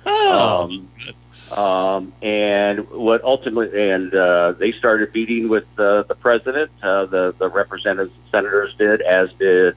Um, 0.06 0.80
um, 1.52 2.12
and 2.22 2.88
what 2.90 3.22
ultimately, 3.24 3.90
and 3.90 4.14
uh, 4.14 4.52
they 4.52 4.72
started 4.72 5.12
meeting 5.14 5.48
with 5.48 5.64
uh, 5.78 6.02
the 6.04 6.14
president. 6.14 6.70
Uh, 6.82 7.06
the 7.06 7.34
the 7.38 7.48
representatives 7.48 8.12
and 8.14 8.30
senators 8.30 8.74
did, 8.78 9.02
as 9.02 9.30
did 9.38 9.76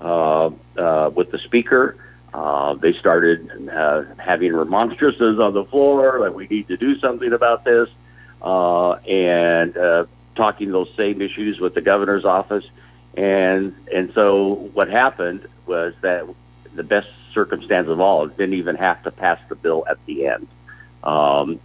uh, 0.00 0.50
uh, 0.78 1.10
with 1.14 1.30
the 1.30 1.38
speaker. 1.38 1.96
Uh, 2.34 2.74
they 2.74 2.92
started 2.92 3.48
having 4.18 4.52
remonstrances 4.52 5.40
on 5.40 5.54
the 5.54 5.64
floor 5.64 6.20
that 6.20 6.34
we 6.34 6.46
need 6.48 6.68
to 6.68 6.76
do 6.76 6.98
something 6.98 7.32
about 7.32 7.64
this, 7.64 7.88
and 8.42 9.74
talking 10.36 10.70
those 10.70 10.90
same 10.96 11.20
issues 11.20 11.58
with 11.58 11.74
the 11.74 11.80
governor's 11.80 12.24
office. 12.24 12.64
And 13.16 13.74
and 13.92 14.12
so 14.14 14.70
what 14.74 14.88
happened 14.88 15.48
was 15.66 15.94
that 16.02 16.26
the 16.74 16.82
best 16.82 17.08
circumstance 17.32 17.88
of 17.88 18.00
all 18.00 18.26
didn't 18.26 18.54
even 18.54 18.76
have 18.76 19.02
to 19.04 19.10
pass 19.10 19.40
the 19.48 19.54
bill 19.54 19.84
at 19.88 19.98
the 20.06 20.26
end. 20.26 20.46
Um, 21.02 21.60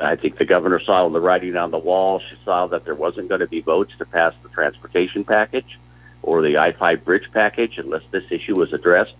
I 0.00 0.16
think 0.16 0.38
the 0.38 0.44
governor 0.44 0.80
saw 0.80 1.08
the 1.08 1.20
writing 1.20 1.56
on 1.56 1.70
the 1.70 1.78
wall. 1.78 2.20
She 2.20 2.36
saw 2.44 2.66
that 2.68 2.84
there 2.84 2.94
wasn't 2.94 3.28
going 3.28 3.40
to 3.40 3.46
be 3.46 3.60
votes 3.60 3.92
to 3.98 4.04
pass 4.04 4.34
the 4.42 4.48
transportation 4.48 5.24
package 5.24 5.78
or 6.22 6.42
the 6.42 6.58
I-5 6.58 7.04
bridge 7.04 7.28
package 7.32 7.78
unless 7.78 8.02
this 8.10 8.24
issue 8.30 8.58
was 8.58 8.72
addressed. 8.72 9.14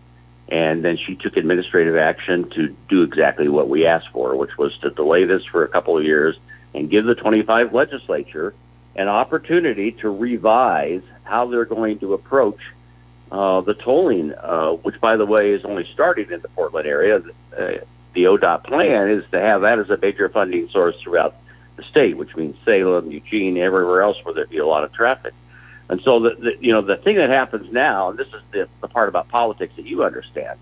And 0.49 0.85
then 0.85 0.99
she 0.99 1.15
took 1.15 1.37
administrative 1.37 1.97
action 1.97 2.51
to 2.51 2.77
do 2.89 3.03
exactly 3.03 3.49
what 3.49 3.69
we 3.69 3.87
asked 3.87 4.09
for, 4.13 4.37
which 4.37 4.57
was 4.59 4.77
to 4.79 4.91
delay 4.91 5.25
this 5.25 5.45
for 5.45 5.65
a 5.65 5.69
couple 5.69 5.97
of 5.97 6.05
years 6.05 6.37
and 6.75 6.91
give 6.91 7.05
the 7.05 7.15
25 7.15 7.73
legislature 7.73 8.55
an 8.97 9.09
opportunity 9.09 9.93
to 9.93 10.11
revise 10.11 11.03
how 11.25 11.47
they're 11.47 11.65
going 11.65 11.99
to 12.01 12.15
approach 12.15 12.61
uh, 13.31 13.63
the 13.63 13.75
tolling, 13.75 14.33
uh, 14.35 14.73
which, 14.73 15.01
by 15.01 15.17
the 15.17 15.25
way, 15.25 15.53
is 15.53 15.65
only 15.65 15.89
starting 15.93 16.31
in 16.31 16.41
the 16.43 16.49
Portland 16.49 16.87
area. 16.87 17.23
Uh, 17.57 17.73
the 18.15 18.25
ODOT 18.25 18.65
plan 18.65 19.11
is 19.11 19.25
to 19.33 19.41
have 19.41 19.63
that 19.63 19.79
as 19.79 19.89
a 19.89 19.97
major 19.97 20.29
funding 20.29 20.69
source 20.69 20.95
throughout 21.03 21.35
the 21.77 21.83
state, 21.85 22.17
which 22.17 22.37
means 22.37 22.55
Salem, 22.65 23.11
Eugene, 23.11 23.57
everywhere 23.57 24.03
else 24.03 24.19
where 24.23 24.35
there'd 24.35 24.51
be 24.51 24.59
a 24.59 24.67
lot 24.67 24.85
of 24.85 24.93
traffic. 24.93 25.33
And 25.89 26.01
so, 26.03 26.21
the, 26.21 26.35
the 26.35 26.53
you 26.61 26.73
know, 26.73 26.83
the 26.83 26.97
thing 26.97 27.17
that 27.17 27.31
happens 27.31 27.73
now, 27.73 28.11
and 28.11 28.19
this 28.19 28.29
is 28.29 28.43
the, 28.53 28.69
the 28.83 28.89
part 28.89 29.09
about 29.09 29.29
politics 29.29 29.73
that 29.77 29.87
you 29.87 30.05
understand. 30.05 30.59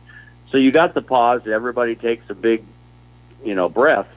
So 0.51 0.57
you 0.57 0.71
got 0.71 0.95
the 0.95 1.03
pause, 1.03 1.43
everybody 1.47 1.97
takes 1.97 2.29
a 2.29 2.35
big, 2.35 2.65
you 3.45 3.55
know, 3.55 3.69
breath, 3.69 4.09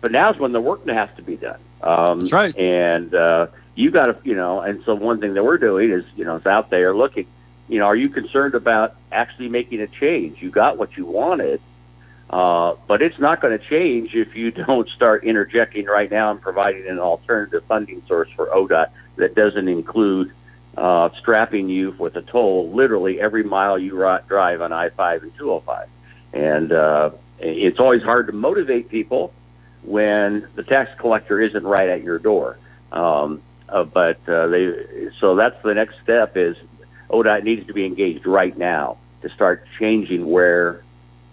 but 0.00 0.12
now's 0.12 0.38
when 0.38 0.52
the 0.52 0.60
work 0.60 0.86
has 0.88 1.08
to 1.16 1.22
be 1.22 1.36
done. 1.36 1.60
Um, 1.82 2.20
That's 2.20 2.32
right. 2.32 2.56
And 2.56 3.14
uh, 3.14 3.48
you 3.74 3.90
got 3.90 4.04
to, 4.04 4.16
you 4.24 4.34
know, 4.34 4.60
and 4.60 4.82
so 4.84 4.94
one 4.94 5.20
thing 5.20 5.34
that 5.34 5.44
we're 5.44 5.58
doing 5.58 5.90
is, 5.90 6.04
you 6.16 6.24
know, 6.24 6.36
it's 6.36 6.46
out 6.46 6.70
there 6.70 6.94
looking. 6.94 7.26
You 7.68 7.78
know, 7.78 7.86
are 7.86 7.96
you 7.96 8.08
concerned 8.08 8.54
about 8.54 8.96
actually 9.10 9.48
making 9.48 9.80
a 9.80 9.86
change? 9.86 10.42
You 10.42 10.50
got 10.50 10.76
what 10.76 10.96
you 10.96 11.06
wanted, 11.06 11.60
uh, 12.28 12.74
but 12.86 13.02
it's 13.02 13.18
not 13.18 13.40
going 13.40 13.58
to 13.58 13.64
change 13.64 14.14
if 14.14 14.34
you 14.36 14.50
don't 14.66 14.88
start 14.90 15.24
interjecting 15.24 15.86
right 15.86 16.10
now 16.10 16.30
and 16.30 16.40
providing 16.40 16.86
an 16.88 16.98
alternative 16.98 17.64
funding 17.66 18.02
source 18.06 18.28
for 18.36 18.46
ODOT 18.46 18.88
that 19.16 19.34
doesn't 19.34 19.68
include 19.68 20.32
uh, 20.76 21.10
strapping 21.18 21.68
you 21.68 21.94
with 21.98 22.16
a 22.16 22.22
toll 22.22 22.70
literally 22.72 23.20
every 23.20 23.42
mile 23.42 23.78
you 23.78 23.90
drive 24.26 24.62
on 24.62 24.72
I-5 24.72 25.22
and 25.22 25.36
205. 25.36 25.88
And 26.32 26.72
uh, 26.72 27.10
it's 27.38 27.78
always 27.78 28.02
hard 28.02 28.26
to 28.28 28.32
motivate 28.32 28.88
people 28.88 29.32
when 29.84 30.46
the 30.54 30.62
tax 30.62 30.90
collector 30.98 31.40
isn't 31.40 31.64
right 31.64 31.88
at 31.88 32.02
your 32.02 32.18
door. 32.18 32.58
Um, 32.90 33.42
uh, 33.68 33.84
but 33.84 34.18
uh, 34.28 34.48
they 34.48 35.10
so 35.18 35.34
that's 35.34 35.60
the 35.62 35.74
next 35.74 35.96
step 36.02 36.36
is 36.36 36.56
ODOT 37.10 37.42
needs 37.44 37.66
to 37.66 37.72
be 37.72 37.86
engaged 37.86 38.26
right 38.26 38.56
now 38.56 38.98
to 39.22 39.30
start 39.30 39.66
changing 39.78 40.28
where 40.28 40.82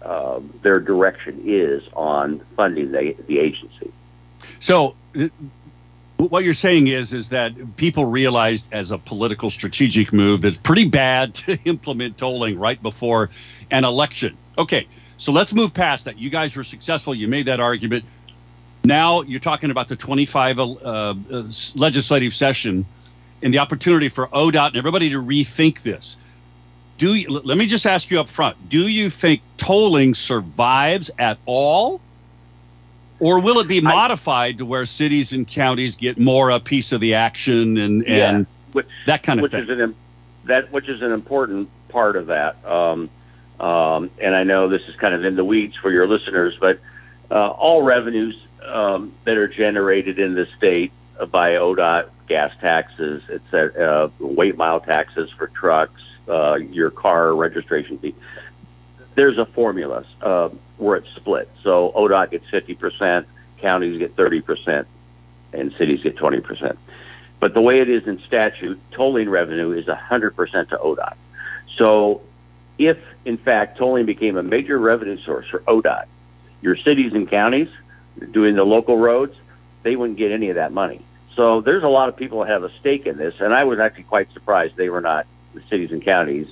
uh, 0.02 0.40
their 0.62 0.80
direction 0.80 1.42
is 1.44 1.82
on 1.92 2.40
funding 2.56 2.92
the, 2.92 3.14
the 3.26 3.38
agency. 3.38 3.92
So 4.58 4.96
what 6.16 6.44
you're 6.44 6.54
saying 6.54 6.86
is 6.86 7.12
is 7.12 7.30
that 7.30 7.76
people 7.76 8.04
realized 8.06 8.72
as 8.72 8.90
a 8.90 8.98
political 8.98 9.50
strategic 9.50 10.12
move 10.12 10.42
that 10.42 10.48
it's 10.48 10.58
pretty 10.58 10.88
bad 10.88 11.34
to 11.46 11.58
implement 11.64 12.18
tolling 12.18 12.58
right 12.58 12.80
before 12.82 13.30
an 13.70 13.84
election. 13.84 14.36
Okay, 14.58 14.86
so 15.16 15.32
let's 15.32 15.52
move 15.52 15.72
past 15.72 16.06
that. 16.06 16.18
You 16.18 16.30
guys 16.30 16.56
were 16.56 16.64
successful. 16.64 17.14
You 17.14 17.28
made 17.28 17.46
that 17.46 17.60
argument. 17.60 18.04
Now 18.84 19.22
you're 19.22 19.40
talking 19.40 19.70
about 19.70 19.88
the 19.88 19.96
25 19.96 20.58
uh, 20.58 20.72
uh, 20.72 21.14
legislative 21.76 22.34
session 22.34 22.86
and 23.42 23.52
the 23.52 23.58
opportunity 23.58 24.08
for 24.08 24.26
ODOT 24.28 24.68
and 24.68 24.76
everybody 24.76 25.10
to 25.10 25.22
rethink 25.22 25.82
this. 25.82 26.16
Do 26.98 27.14
you, 27.14 27.28
let 27.30 27.56
me 27.56 27.66
just 27.66 27.86
ask 27.86 28.10
you 28.10 28.20
up 28.20 28.28
front: 28.28 28.68
Do 28.68 28.86
you 28.86 29.08
think 29.08 29.40
tolling 29.56 30.14
survives 30.14 31.10
at 31.18 31.38
all, 31.46 32.00
or 33.18 33.40
will 33.40 33.58
it 33.60 33.68
be 33.68 33.80
modified 33.80 34.56
I, 34.56 34.58
to 34.58 34.66
where 34.66 34.84
cities 34.84 35.32
and 35.32 35.48
counties 35.48 35.96
get 35.96 36.18
more 36.18 36.50
a 36.50 36.60
piece 36.60 36.92
of 36.92 37.00
the 37.00 37.14
action 37.14 37.78
and 37.78 38.02
and 38.06 38.06
yeah, 38.06 38.44
which, 38.72 38.86
that 39.06 39.22
kind 39.22 39.40
of 39.40 39.44
which 39.44 39.52
thing? 39.52 39.62
Is 39.62 39.70
an, 39.70 39.96
that 40.44 40.72
which 40.72 40.90
is 40.90 41.00
an 41.00 41.12
important 41.12 41.70
part 41.88 42.16
of 42.16 42.26
that. 42.26 42.62
Um, 42.66 43.08
um, 43.58 44.10
and 44.20 44.34
I 44.34 44.44
know 44.44 44.68
this 44.68 44.82
is 44.88 44.94
kind 44.96 45.14
of 45.14 45.24
in 45.24 45.36
the 45.36 45.44
weeds 45.44 45.76
for 45.76 45.90
your 45.90 46.06
listeners, 46.06 46.56
but 46.60 46.80
uh, 47.30 47.48
all 47.48 47.82
revenues 47.82 48.36
um, 48.66 49.12
that 49.24 49.36
are 49.36 49.48
generated 49.48 50.18
in 50.18 50.34
the 50.34 50.46
state 50.56 50.92
by 51.30 51.52
ODOT, 51.52 52.08
gas 52.28 52.52
taxes, 52.60 53.22
it's 53.28 53.52
uh, 53.52 54.08
weight 54.18 54.56
mile 54.56 54.80
taxes 54.80 55.30
for 55.36 55.48
trucks, 55.48 56.00
uh, 56.28 56.54
your 56.54 56.90
car 56.90 57.34
registration 57.34 57.98
fee. 57.98 58.14
There's 59.16 59.38
a 59.38 59.46
formula 59.46 60.04
uh, 60.22 60.48
where 60.78 60.96
it's 60.96 61.08
split. 61.16 61.50
So 61.62 61.92
ODOT 61.94 62.30
gets 62.30 62.46
50%, 62.46 63.26
counties 63.60 63.98
get 63.98 64.16
30%, 64.16 64.86
and 65.52 65.72
cities 65.76 66.02
get 66.02 66.16
20%. 66.16 66.76
But 67.40 67.54
the 67.54 67.60
way 67.60 67.80
it 67.80 67.88
is 67.88 68.06
in 68.06 68.20
statute, 68.26 68.80
tolling 68.92 69.28
revenue 69.28 69.72
is 69.72 69.86
100% 69.86 70.68
to 70.68 70.76
ODOT. 70.76 71.14
So 71.76 72.22
if, 72.78 72.98
in 73.24 73.38
fact, 73.38 73.78
tolling 73.78 74.06
became 74.06 74.36
a 74.36 74.42
major 74.42 74.78
revenue 74.78 75.18
source 75.24 75.46
for 75.48 75.60
ODOT, 75.60 76.04
your 76.62 76.76
cities 76.76 77.12
and 77.12 77.28
counties 77.28 77.68
doing 78.32 78.54
the 78.54 78.64
local 78.64 78.96
roads, 78.98 79.36
they 79.82 79.96
wouldn't 79.96 80.18
get 80.18 80.32
any 80.32 80.50
of 80.50 80.56
that 80.56 80.72
money. 80.72 81.00
So 81.36 81.60
there's 81.60 81.82
a 81.82 81.88
lot 81.88 82.08
of 82.08 82.16
people 82.16 82.40
that 82.40 82.48
have 82.48 82.64
a 82.64 82.70
stake 82.80 83.06
in 83.06 83.16
this, 83.16 83.34
and 83.40 83.54
I 83.54 83.64
was 83.64 83.78
actually 83.78 84.04
quite 84.04 84.32
surprised 84.32 84.76
they 84.76 84.90
were 84.90 85.00
not, 85.00 85.26
the 85.54 85.62
cities 85.70 85.90
and 85.92 86.02
counties 86.02 86.48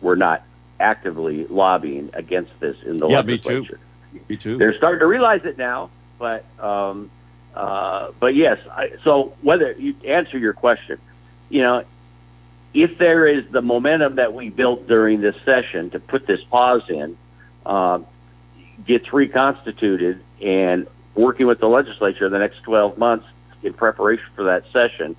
were 0.00 0.16
not 0.16 0.42
actively 0.78 1.46
lobbying 1.46 2.10
against 2.12 2.52
this 2.60 2.76
in 2.84 2.98
the 2.98 3.08
Yeah, 3.08 3.20
legislature. 3.20 3.78
me 4.12 4.18
too. 4.18 4.24
Me 4.28 4.36
too. 4.36 4.58
They're 4.58 4.76
starting 4.76 5.00
to 5.00 5.06
realize 5.06 5.44
it 5.44 5.58
now, 5.58 5.90
but 6.18 6.44
um, 6.60 7.10
uh, 7.54 8.12
but 8.20 8.34
yes. 8.34 8.58
I, 8.70 8.92
so 9.02 9.34
whether 9.42 9.72
you 9.72 9.94
answer 10.06 10.38
your 10.38 10.52
question, 10.52 10.98
you 11.48 11.62
know, 11.62 11.84
if 12.74 12.98
there 12.98 13.26
is 13.26 13.44
the 13.50 13.62
momentum 13.62 14.16
that 14.16 14.34
we 14.34 14.50
built 14.50 14.86
during 14.86 15.20
this 15.20 15.36
session 15.44 15.90
to 15.90 16.00
put 16.00 16.26
this 16.26 16.42
pause 16.44 16.82
in, 16.88 17.16
uh, 17.64 18.00
gets 18.86 19.12
reconstituted, 19.12 20.22
and 20.40 20.86
working 21.14 21.46
with 21.46 21.60
the 21.60 21.68
legislature 21.68 22.28
the 22.28 22.38
next 22.38 22.62
12 22.62 22.98
months 22.98 23.26
in 23.62 23.72
preparation 23.72 24.26
for 24.34 24.44
that 24.44 24.64
session, 24.72 25.16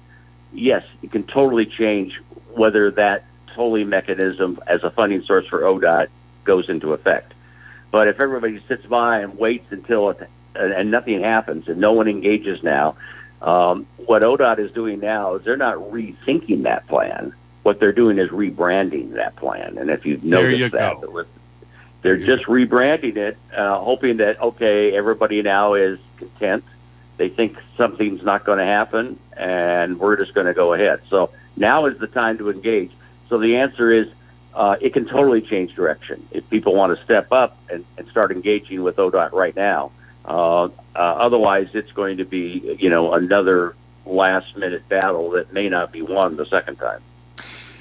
yes, 0.54 0.84
it 1.02 1.12
can 1.12 1.24
totally 1.24 1.66
change 1.66 2.20
whether 2.54 2.92
that 2.92 3.26
tolling 3.56 3.90
mechanism 3.90 4.60
as 4.68 4.84
a 4.84 4.92
funding 4.92 5.24
source 5.24 5.46
for 5.48 5.62
ODOT 5.62 6.08
goes 6.44 6.70
into 6.70 6.94
effect. 6.94 7.34
But 7.92 8.08
if 8.08 8.22
everybody 8.22 8.62
sits 8.68 8.86
by 8.86 9.20
and 9.20 9.38
waits 9.38 9.72
until 9.72 10.12
it, 10.12 10.30
and, 10.56 10.92
nothing 10.92 11.22
happens 11.22 11.68
and 11.68 11.80
no 11.80 11.94
one 11.94 12.08
engages 12.08 12.62
now, 12.64 12.96
um, 13.42 13.88
what 13.98 14.24
ODOT 14.24 14.60
is 14.60 14.72
doing 14.72 15.00
now 15.00 15.36
is 15.36 15.46
they're 15.46 15.58
not 15.58 15.78
rethinking 15.78 16.64
that 16.64 16.88
plan. 16.88 17.34
What 17.64 17.80
they're 17.80 17.92
doing 17.92 18.18
is 18.18 18.30
rebranding 18.30 19.14
that 19.16 19.36
plan. 19.36 19.78
And 19.78 19.90
if 19.90 20.06
you've 20.06 20.24
noticed 20.24 20.60
you 20.60 20.70
that, 20.70 21.02
go. 21.02 21.26
They're 22.02 22.18
just 22.18 22.44
rebranding 22.46 23.18
it, 23.18 23.38
uh, 23.56 23.80
hoping 23.80 24.18
that 24.18 24.42
okay, 24.42 24.96
everybody 24.96 25.42
now 25.42 25.74
is 25.74 26.00
content. 26.18 26.64
They 27.18 27.30
think 27.30 27.58
something's 27.76 28.24
not 28.24 28.46
going 28.46 28.60
to 28.60 28.66
happen, 28.66 29.20
and 29.36 30.00
we're 30.00 30.18
just 30.18 30.34
going 30.34 30.46
to 30.46 30.54
go 30.54 30.74
ahead. 30.74 31.02
So 31.10 31.32
now 31.56 31.88
is 31.88 31.98
the 31.98 32.08
time 32.08 32.38
to 32.38 32.52
engage. 32.52 32.92
So 33.28 33.40
the 33.40 33.58
answer 33.58 33.92
is, 33.92 34.08
uh, 34.54 34.76
it 34.80 34.94
can 34.94 35.06
totally 35.06 35.42
change 35.42 35.74
direction 35.74 36.28
if 36.32 36.48
people 36.50 36.76
want 36.76 36.98
to 36.98 37.04
step 37.04 37.32
up 37.32 37.58
and, 37.70 37.84
and 37.98 38.08
start 38.10 38.32
engaging 38.32 38.84
with 38.84 38.98
ODOT 38.98 39.32
right 39.32 39.56
now. 39.56 39.92
Uh, 40.26 40.66
uh, 40.66 40.70
otherwise, 40.96 41.70
it's 41.74 41.92
going 41.92 42.18
to 42.18 42.26
be 42.26 42.78
you 42.80 42.90
know 42.90 43.14
another 43.14 43.76
last 44.06 44.56
minute 44.56 44.88
battle 44.88 45.32
that 45.32 45.52
may 45.54 45.70
not 45.70 45.92
be 45.92 46.02
won 46.02 46.38
the 46.38 46.46
second 46.46 46.76
time. 46.78 47.02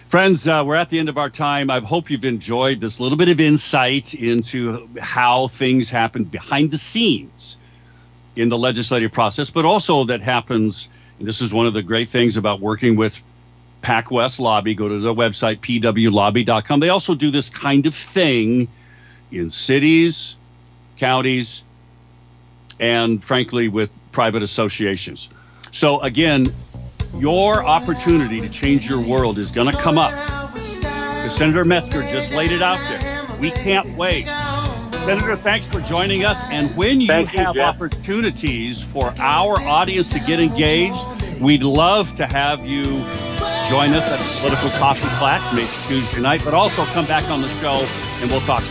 Friends, 0.09 0.47
uh, 0.47 0.63
we're 0.65 0.77
at 0.77 0.89
the 0.89 1.01
end 1.01 1.09
of 1.09 1.19
our 1.19 1.29
time. 1.29 1.69
I 1.69 1.81
hope 1.81 2.11
you've 2.11 2.25
enjoyed 2.25 2.81
this 2.81 3.01
little 3.01 3.19
bit 3.19 3.29
of 3.29 3.41
insight 3.41 4.15
into 4.15 4.89
how 5.01 5.49
things 5.49 5.91
happen 5.91 6.23
behind 6.23 6.71
the 6.71 6.79
scenes 6.79 7.57
in 8.37 8.49
the 8.49 8.57
legislative 8.57 9.11
process, 9.11 9.51
but 9.51 9.65
also 9.65 10.05
that 10.05 10.21
happens. 10.21 10.91
And 11.19 11.27
this 11.27 11.41
is 11.41 11.53
one 11.53 11.67
of 11.67 11.75
the 11.75 11.83
great 11.83 12.09
things 12.09 12.37
about 12.37 12.61
working 12.61 12.95
with 12.95 13.21
Pac 13.83 14.13
West 14.13 14.39
Lobby. 14.39 14.75
Go 14.75 14.89
to 14.89 15.01
their 15.01 15.13
website, 15.13 15.59
pwlobby.com. 15.59 16.79
They 16.79 16.91
also 16.91 17.17
do 17.17 17.33
this 17.33 17.49
kind 17.49 17.85
of 17.85 17.95
thing 17.95 18.69
in 19.33 19.51
cities, 19.51 20.37
counties, 20.99 21.65
and 22.79 23.25
frankly, 23.25 23.67
with 23.67 23.91
private 24.13 24.45
associations. 24.45 25.31
So, 25.73 26.01
again, 26.03 26.47
your 27.15 27.65
opportunity 27.65 28.41
to 28.41 28.49
change 28.49 28.89
your 28.89 29.01
world 29.01 29.39
is 29.39 29.51
going 29.51 29.73
to 29.73 29.79
come 29.79 29.99
up. 29.99 30.13
Because 30.55 31.37
Senator 31.37 31.65
Metsger 31.65 32.09
just 32.11 32.31
laid 32.33 32.53
it 32.53 32.63
out 32.63 32.79
there. 32.89 33.27
We 33.39 33.51
can't 33.51 33.97
wait. 33.97 34.27
Senator, 34.27 35.37
thanks 35.37 35.69
for 35.69 35.81
joining 35.81 36.25
us. 36.25 36.43
And 36.45 36.75
when 36.77 37.01
you 37.01 37.07
Thank 37.07 37.29
have 37.31 37.57
opportunities 37.57 38.83
for 38.83 39.15
our 39.19 39.61
audience 39.61 40.11
to 40.13 40.19
get 40.21 40.41
engaged, 40.41 41.05
we'd 41.41 41.63
love 41.63 42.15
to 42.17 42.27
have 42.27 42.67
you 42.67 42.85
join 43.69 43.91
us 43.95 44.09
at 44.11 44.19
the 44.19 44.41
Political 44.41 44.71
Coffee 44.79 45.09
Class, 45.19 45.55
maybe 45.55 45.69
Tuesday 45.87 46.21
night, 46.21 46.43
but 46.45 46.55
also 46.55 46.85
come 46.87 47.07
back 47.07 47.29
on 47.31 47.41
the 47.41 47.49
show 47.61 47.87
and 48.21 48.31
we'll 48.31 48.41
talk. 48.41 48.63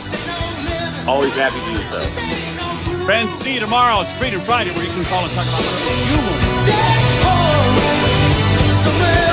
Always 1.07 1.33
happy 1.33 1.59
to 1.59 1.65
do 1.65 1.77
so. 1.89 3.05
Friends, 3.05 3.31
see 3.35 3.53
you 3.53 3.59
tomorrow. 3.59 4.01
It's 4.01 4.13
Freedom 4.17 4.39
Friday 4.39 4.71
where 4.71 4.85
you 4.85 4.91
can 4.91 5.03
call 5.05 5.23
and 5.23 5.31
talk 5.33 5.45
about 5.45 5.61
you 6.09 6.17
want. 6.17 7.24
Somewhere 8.85 9.24